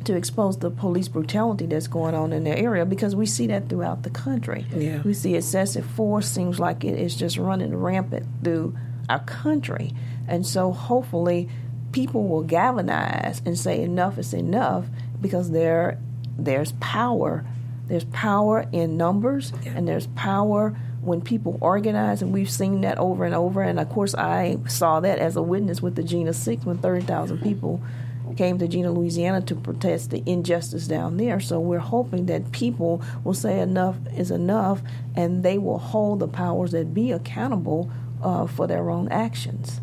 to 0.06 0.16
expose 0.16 0.58
the 0.58 0.70
police 0.70 1.08
brutality 1.08 1.66
that's 1.66 1.86
going 1.86 2.14
on 2.14 2.32
in 2.32 2.44
their 2.44 2.56
area 2.56 2.84
because 2.84 3.14
we 3.14 3.26
see 3.26 3.46
that 3.48 3.68
throughout 3.68 4.02
the 4.02 4.10
country. 4.10 4.66
Yeah. 4.74 5.02
We 5.02 5.14
see 5.14 5.34
excessive 5.34 5.86
force 5.86 6.28
seems 6.28 6.58
like 6.58 6.84
it 6.84 6.98
is 6.98 7.14
just 7.14 7.38
running 7.38 7.74
rampant 7.74 8.26
through 8.42 8.76
our 9.08 9.20
country. 9.20 9.92
And 10.28 10.46
so 10.46 10.72
hopefully 10.72 11.48
people 11.92 12.26
will 12.26 12.42
galvanize 12.42 13.42
and 13.44 13.58
say 13.58 13.82
enough 13.82 14.18
is 14.18 14.34
enough 14.34 14.86
because 15.20 15.50
there 15.50 15.98
there's 16.38 16.72
power. 16.80 17.44
There's 17.86 18.04
power 18.04 18.66
in 18.72 18.96
numbers 18.96 19.52
yeah. 19.64 19.72
and 19.76 19.86
there's 19.86 20.06
power 20.08 20.74
when 21.02 21.20
people 21.20 21.58
organize 21.60 22.22
and 22.22 22.32
we've 22.32 22.50
seen 22.50 22.82
that 22.82 22.96
over 22.98 23.24
and 23.24 23.34
over 23.34 23.60
and 23.60 23.80
of 23.80 23.88
course 23.88 24.14
I 24.14 24.58
saw 24.68 25.00
that 25.00 25.18
as 25.18 25.34
a 25.34 25.42
witness 25.42 25.82
with 25.82 25.96
the 25.96 26.02
Jena 26.02 26.32
6 26.32 26.64
when 26.64 26.78
30,000 26.78 27.42
people 27.42 27.82
came 28.36 28.58
to 28.58 28.66
Jena, 28.66 28.90
Louisiana 28.90 29.40
to 29.42 29.54
protest 29.54 30.10
the 30.10 30.22
injustice 30.26 30.86
down 30.86 31.18
there. 31.18 31.38
So 31.38 31.60
we're 31.60 31.78
hoping 31.78 32.26
that 32.26 32.52
people 32.52 33.02
will 33.24 33.34
say 33.34 33.60
enough 33.60 33.96
is 34.16 34.30
enough 34.30 34.80
and 35.14 35.42
they 35.42 35.58
will 35.58 35.78
hold 35.78 36.20
the 36.20 36.28
powers 36.28 36.72
that 36.72 36.94
be 36.94 37.12
accountable 37.12 37.90
uh, 38.22 38.46
for 38.46 38.66
their 38.66 38.88
own 38.88 39.08
actions. 39.08 39.81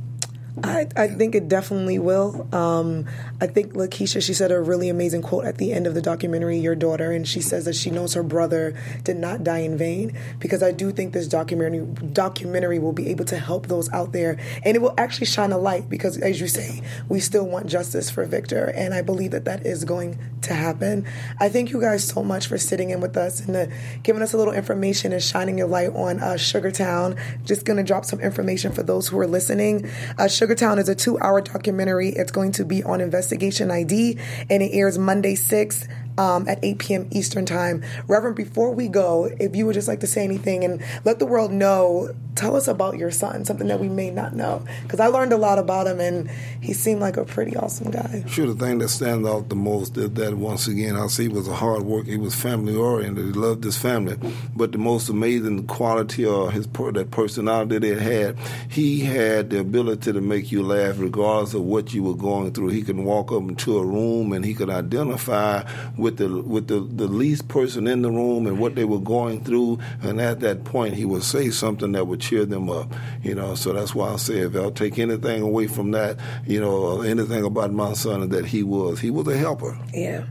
I, 0.64 0.88
I 0.96 1.08
think 1.08 1.36
it 1.36 1.48
definitely 1.48 2.00
will. 2.00 2.48
Um, 2.54 3.06
I 3.42 3.48
think 3.48 3.74
Lakeisha, 3.74 4.22
she 4.22 4.34
said 4.34 4.52
a 4.52 4.60
really 4.60 4.90
amazing 4.90 5.22
quote 5.22 5.46
at 5.46 5.58
the 5.58 5.74
end 5.74 5.88
of 5.88 5.94
the 5.94 6.02
documentary, 6.02 6.58
Your 6.58 6.76
Daughter, 6.76 7.12
and 7.12 7.28
she 7.28 7.42
says 7.42 7.66
that 7.66 7.76
she 7.76 7.90
knows 7.90 8.14
her 8.14 8.24
brother 8.24 8.76
did 9.04 9.18
not 9.18 9.44
die 9.44 9.60
in 9.60 9.78
vain 9.78 10.18
because 10.40 10.62
I 10.64 10.72
do 10.72 10.92
think 10.92 11.14
this 11.14 11.28
documentary 11.28 11.86
documentary 12.14 12.80
will 12.80 12.94
be 12.94 13.08
able 13.10 13.26
to 13.26 13.38
help 13.38 13.68
those 13.68 13.90
out 13.92 14.12
there 14.12 14.38
and 14.64 14.76
it 14.76 14.82
will 14.82 14.94
actually 14.98 15.28
shine 15.28 15.52
a 15.52 15.58
light 15.58 15.90
because, 15.90 16.18
as 16.18 16.40
you 16.40 16.48
say, 16.48 16.82
we 17.08 17.20
still 17.20 17.48
want 17.48 17.68
justice 17.68 18.10
for 18.10 18.26
Victor, 18.26 18.66
and 18.76 18.94
I 18.94 19.02
believe 19.02 19.32
that 19.32 19.46
that 19.46 19.66
is 19.66 19.86
going 19.86 20.20
to 20.42 20.54
happen. 20.54 21.06
I 21.40 21.50
thank 21.50 21.72
you 21.72 21.82
guys 21.82 22.06
so 22.08 22.24
much 22.24 22.48
for 22.48 22.58
sitting 22.58 22.90
in 22.90 23.02
with 23.02 23.18
us 23.18 23.40
and 23.42 23.56
uh, 23.56 23.68
giving 24.04 24.22
us 24.22 24.34
a 24.34 24.38
little 24.38 24.54
information 24.54 25.14
and 25.14 25.22
shining 25.22 25.58
your 25.58 25.68
light 25.68 25.94
on 25.96 26.20
uh, 26.20 26.34
Sugartown. 26.34 27.18
Just 27.46 27.66
going 27.66 27.78
to 27.78 27.84
drop 27.84 28.06
some 28.06 28.20
information 28.20 28.72
for 28.72 28.84
those 28.84 29.08
who 29.08 29.20
are 29.20 29.28
listening. 29.28 29.90
Uh, 30.18 30.28
Sugar 30.28 30.49
Sugartown 30.50 30.80
is 30.80 30.90
a 30.90 30.96
two-hour 30.96 31.42
documentary. 31.42 32.10
It's 32.10 32.32
going 32.32 32.54
to 32.54 32.66
be 32.66 32.84
on 32.84 33.02
Investigation 33.02 33.70
ID, 33.70 34.18
and 34.50 34.64
it 34.64 34.72
airs 34.74 34.98
Monday 34.98 35.36
6th 35.36 35.88
um, 36.20 36.48
at 36.50 36.60
8 36.62 36.78
p.m. 36.80 37.08
Eastern 37.12 37.46
Time. 37.46 37.82
Reverend, 38.08 38.36
before 38.36 38.72
we 38.72 38.90
go, 38.90 39.32
if 39.40 39.56
you 39.56 39.66
would 39.66 39.74
just 39.74 39.88
like 39.88 40.02
to 40.02 40.08
say 40.08 40.24
anything 40.24 40.66
and 40.66 40.84
let 41.06 41.18
the 41.18 41.26
world 41.26 41.52
know, 41.52 42.14
tell 42.36 42.58
us 42.58 42.68
about 42.68 42.98
your 42.98 43.10
son, 43.10 43.46
something 43.46 43.68
that 43.68 43.80
we 43.80 43.88
may 43.88 44.12
not 44.12 44.36
know. 44.36 44.66
Because 44.84 45.00
I 45.00 45.08
learned 45.08 45.32
a 45.32 45.38
lot 45.38 45.60
about 45.60 45.88
him, 45.88 46.02
and 46.02 46.30
he 46.62 46.74
seemed 46.74 47.00
like 47.00 47.16
a 47.16 47.24
pretty 47.24 47.56
awesome 47.56 47.92
guy. 47.92 48.26
Sure, 48.28 48.46
the 48.48 48.54
thing 48.54 48.80
that 48.80 48.90
stands 48.90 49.28
out 49.28 49.48
the 49.48 49.56
most 49.56 49.98
is 49.98 50.12
that 50.12 50.36
once 50.36 50.68
again, 50.68 50.98
I 50.98 51.08
see 51.08 51.24
he 51.24 51.30
was 51.30 51.48
a 51.48 51.56
hard 51.56 51.84
worker. 51.84 52.12
He 52.12 52.18
was 52.18 52.36
family 52.36 52.76
oriented. 52.76 53.26
He 53.26 53.32
loved 53.32 53.64
his 53.64 53.78
family. 53.78 54.18
But 54.56 54.74
the 54.74 54.78
most 54.78 55.08
amazing 55.08 55.68
quality 55.68 56.26
of 56.26 56.52
his 56.52 56.68
that 56.68 57.12
personality 57.12 57.80
that 57.80 58.02
he 58.02 58.06
had, 58.06 58.38
he 58.70 59.00
had 59.02 59.50
the 59.52 59.60
ability 59.60 60.12
to 60.12 60.22
make 60.22 60.52
you 60.52 60.64
laugh 60.64 60.96
regardless 61.00 61.54
of 61.54 61.62
what 61.62 61.94
you 61.94 62.04
were 62.04 62.16
going 62.16 62.52
through. 62.54 62.70
He 62.70 62.82
could 62.82 62.98
walk 62.98 63.32
up 63.32 63.42
into 63.42 63.78
a 63.78 63.86
room 63.86 64.34
and 64.34 64.44
he 64.44 64.54
could 64.54 64.70
identify 64.70 65.64
with 65.98 66.09
the 66.18 66.42
with 66.42 66.68
the, 66.68 66.80
the 66.80 67.08
least 67.08 67.48
person 67.48 67.88
in 67.88 68.02
the 68.02 68.12
room 68.12 68.48
and 68.48 68.60
what 68.60 68.76
they 68.76 68.86
were 68.86 69.00
going 69.00 69.44
through. 69.44 69.80
And 70.02 70.20
at 70.22 70.40
that 70.42 70.64
point, 70.64 70.96
he 70.96 71.06
would 71.06 71.24
say 71.24 71.50
something 71.50 71.92
that 71.94 72.06
would 72.08 72.22
cheer 72.22 72.46
them 72.46 72.70
up. 72.70 72.94
You 73.24 73.36
know, 73.36 73.56
so 73.56 73.74
that's 73.74 73.96
why 73.96 74.14
I 74.14 74.16
say 74.18 74.40
if 74.40 74.56
I'll 74.56 74.72
take 74.72 75.00
anything 75.00 75.42
away 75.42 75.68
from 75.68 75.92
that, 75.92 76.18
you 76.46 76.60
know, 76.60 77.02
anything 77.02 77.44
about 77.44 77.72
my 77.72 77.94
son 77.94 78.30
that 78.30 78.46
he 78.46 78.64
was, 78.64 79.00
he 79.00 79.10
was 79.10 79.28
a 79.28 79.38
helper. 79.38 79.78
Yeah. 79.94 80.26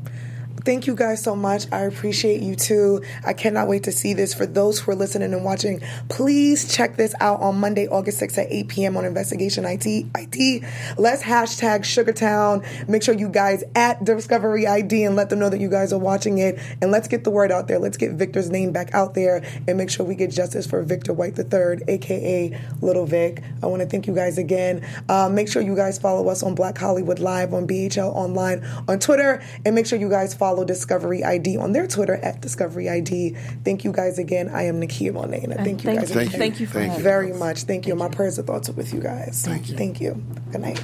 Thank 0.64 0.86
you 0.86 0.94
guys 0.94 1.22
so 1.22 1.36
much. 1.36 1.70
I 1.72 1.82
appreciate 1.82 2.42
you 2.42 2.56
too. 2.56 3.02
I 3.24 3.32
cannot 3.32 3.68
wait 3.68 3.84
to 3.84 3.92
see 3.92 4.12
this. 4.12 4.34
For 4.34 4.44
those 4.44 4.80
who 4.80 4.90
are 4.90 4.94
listening 4.94 5.32
and 5.32 5.44
watching, 5.44 5.80
please 6.08 6.74
check 6.74 6.96
this 6.96 7.14
out 7.20 7.40
on 7.40 7.60
Monday, 7.60 7.86
August 7.86 8.20
6th 8.20 8.38
at 8.38 8.48
8 8.50 8.68
p.m. 8.68 8.96
on 8.96 9.04
Investigation 9.04 9.64
IT. 9.64 9.86
IT. 9.86 10.64
Let's 10.98 11.22
hashtag 11.22 11.80
Sugartown. 11.80 12.88
Make 12.88 13.02
sure 13.02 13.14
you 13.14 13.28
guys 13.28 13.62
at 13.74 14.02
Discovery 14.04 14.66
ID 14.66 15.04
and 15.04 15.14
let 15.14 15.30
them 15.30 15.38
know 15.38 15.48
that 15.48 15.60
you 15.60 15.70
guys 15.70 15.92
are 15.92 15.98
watching 15.98 16.38
it. 16.38 16.58
And 16.82 16.90
let's 16.90 17.06
get 17.06 17.24
the 17.24 17.30
word 17.30 17.52
out 17.52 17.68
there. 17.68 17.78
Let's 17.78 17.96
get 17.96 18.12
Victor's 18.12 18.50
name 18.50 18.72
back 18.72 18.92
out 18.94 19.14
there 19.14 19.44
and 19.68 19.78
make 19.78 19.90
sure 19.90 20.04
we 20.04 20.16
get 20.16 20.32
justice 20.32 20.66
for 20.66 20.82
Victor 20.82 21.12
White 21.12 21.38
III, 21.38 21.82
aka 21.86 22.60
Little 22.82 23.06
Vic. 23.06 23.42
I 23.62 23.66
want 23.66 23.82
to 23.82 23.88
thank 23.88 24.06
you 24.06 24.14
guys 24.14 24.38
again. 24.38 24.84
Uh, 25.08 25.28
make 25.28 25.48
sure 25.48 25.62
you 25.62 25.76
guys 25.76 25.98
follow 25.98 26.28
us 26.28 26.42
on 26.42 26.54
Black 26.54 26.76
Hollywood 26.76 27.20
Live 27.20 27.54
on 27.54 27.66
BHL 27.66 28.12
Online 28.14 28.64
on 28.88 28.98
Twitter. 28.98 29.40
And 29.64 29.74
make 29.74 29.86
sure 29.86 29.98
you 29.98 30.10
guys 30.10 30.34
follow 30.34 30.47
follow 30.48 30.64
Discovery 30.64 31.22
ID 31.22 31.58
on 31.58 31.72
their 31.72 31.86
Twitter 31.86 32.14
at 32.14 32.40
Discovery 32.40 32.88
ID. 32.88 33.34
Thank 33.64 33.84
you 33.84 33.92
guys 33.92 34.18
again. 34.18 34.48
I 34.48 34.62
am 34.62 34.80
Nakia 34.80 35.12
Monet, 35.12 35.42
and 35.42 35.52
I 35.52 35.56
thank 35.56 35.84
you 35.84 35.90
thank 35.90 36.00
guys 36.00 36.14
you. 36.14 36.38
Thank 36.38 36.60
you 36.60 36.66
for 36.66 36.78
Thank 36.78 36.96
you. 36.96 37.02
very 37.02 37.32
much. 37.34 37.64
Thank 37.64 37.86
you. 37.86 37.94
My 37.94 38.08
prayers 38.08 38.38
and 38.38 38.46
thoughts 38.46 38.70
are 38.70 38.72
with 38.72 38.94
you 38.94 39.00
guys. 39.00 39.42
Thank 39.44 39.68
you. 39.68 39.76
Thank 39.76 40.00
you. 40.00 40.14
Good 40.50 40.62
night. 40.62 40.82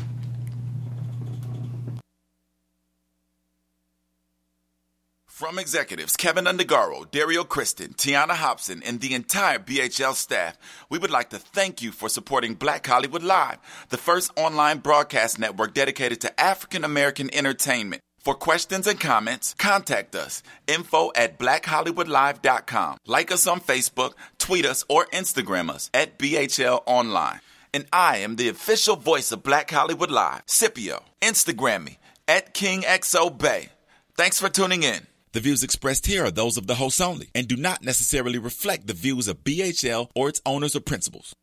From 5.26 5.58
executives 5.58 6.14
Kevin 6.14 6.44
Undergaro, 6.44 7.10
Dario 7.10 7.42
Kristen, 7.42 7.94
Tiana 7.94 8.32
Hobson, 8.32 8.82
and 8.84 9.00
the 9.00 9.14
entire 9.14 9.58
BHL 9.58 10.14
staff, 10.14 10.58
we 10.90 10.98
would 10.98 11.10
like 11.10 11.30
to 11.30 11.38
thank 11.38 11.80
you 11.80 11.90
for 11.90 12.10
supporting 12.10 12.54
Black 12.54 12.86
Hollywood 12.86 13.22
Live, 13.22 13.58
the 13.88 13.96
first 13.96 14.30
online 14.36 14.78
broadcast 14.78 15.38
network 15.38 15.72
dedicated 15.72 16.20
to 16.20 16.40
African 16.40 16.84
American 16.84 17.34
entertainment. 17.34 18.02
For 18.24 18.34
questions 18.34 18.86
and 18.86 18.98
comments, 18.98 19.54
contact 19.58 20.14
us. 20.14 20.42
Info 20.66 21.12
at 21.14 21.38
blackhollywoodlive.com. 21.38 22.96
Like 23.06 23.30
us 23.30 23.46
on 23.46 23.60
Facebook, 23.60 24.12
tweet 24.38 24.64
us, 24.64 24.82
or 24.88 25.04
Instagram 25.12 25.68
us 25.68 25.90
at 25.92 26.18
BHL 26.18 26.82
Online. 26.86 27.40
And 27.74 27.84
I 27.92 28.18
am 28.18 28.36
the 28.36 28.48
official 28.48 28.96
voice 28.96 29.30
of 29.30 29.42
Black 29.42 29.70
Hollywood 29.70 30.10
Live, 30.10 30.40
Scipio. 30.46 31.04
Instagram 31.20 31.84
me 31.84 31.98
at 32.26 32.54
KingXOBay. 32.54 33.68
Thanks 34.16 34.40
for 34.40 34.48
tuning 34.48 34.84
in. 34.84 35.06
The 35.32 35.40
views 35.40 35.62
expressed 35.62 36.06
here 36.06 36.24
are 36.24 36.30
those 36.30 36.56
of 36.56 36.66
the 36.66 36.76
host 36.76 37.02
only 37.02 37.28
and 37.34 37.46
do 37.46 37.56
not 37.56 37.82
necessarily 37.82 38.38
reflect 38.38 38.86
the 38.86 38.94
views 38.94 39.28
of 39.28 39.44
BHL 39.44 40.08
or 40.14 40.30
its 40.30 40.40
owners 40.46 40.74
or 40.74 40.80
principals. 40.80 41.34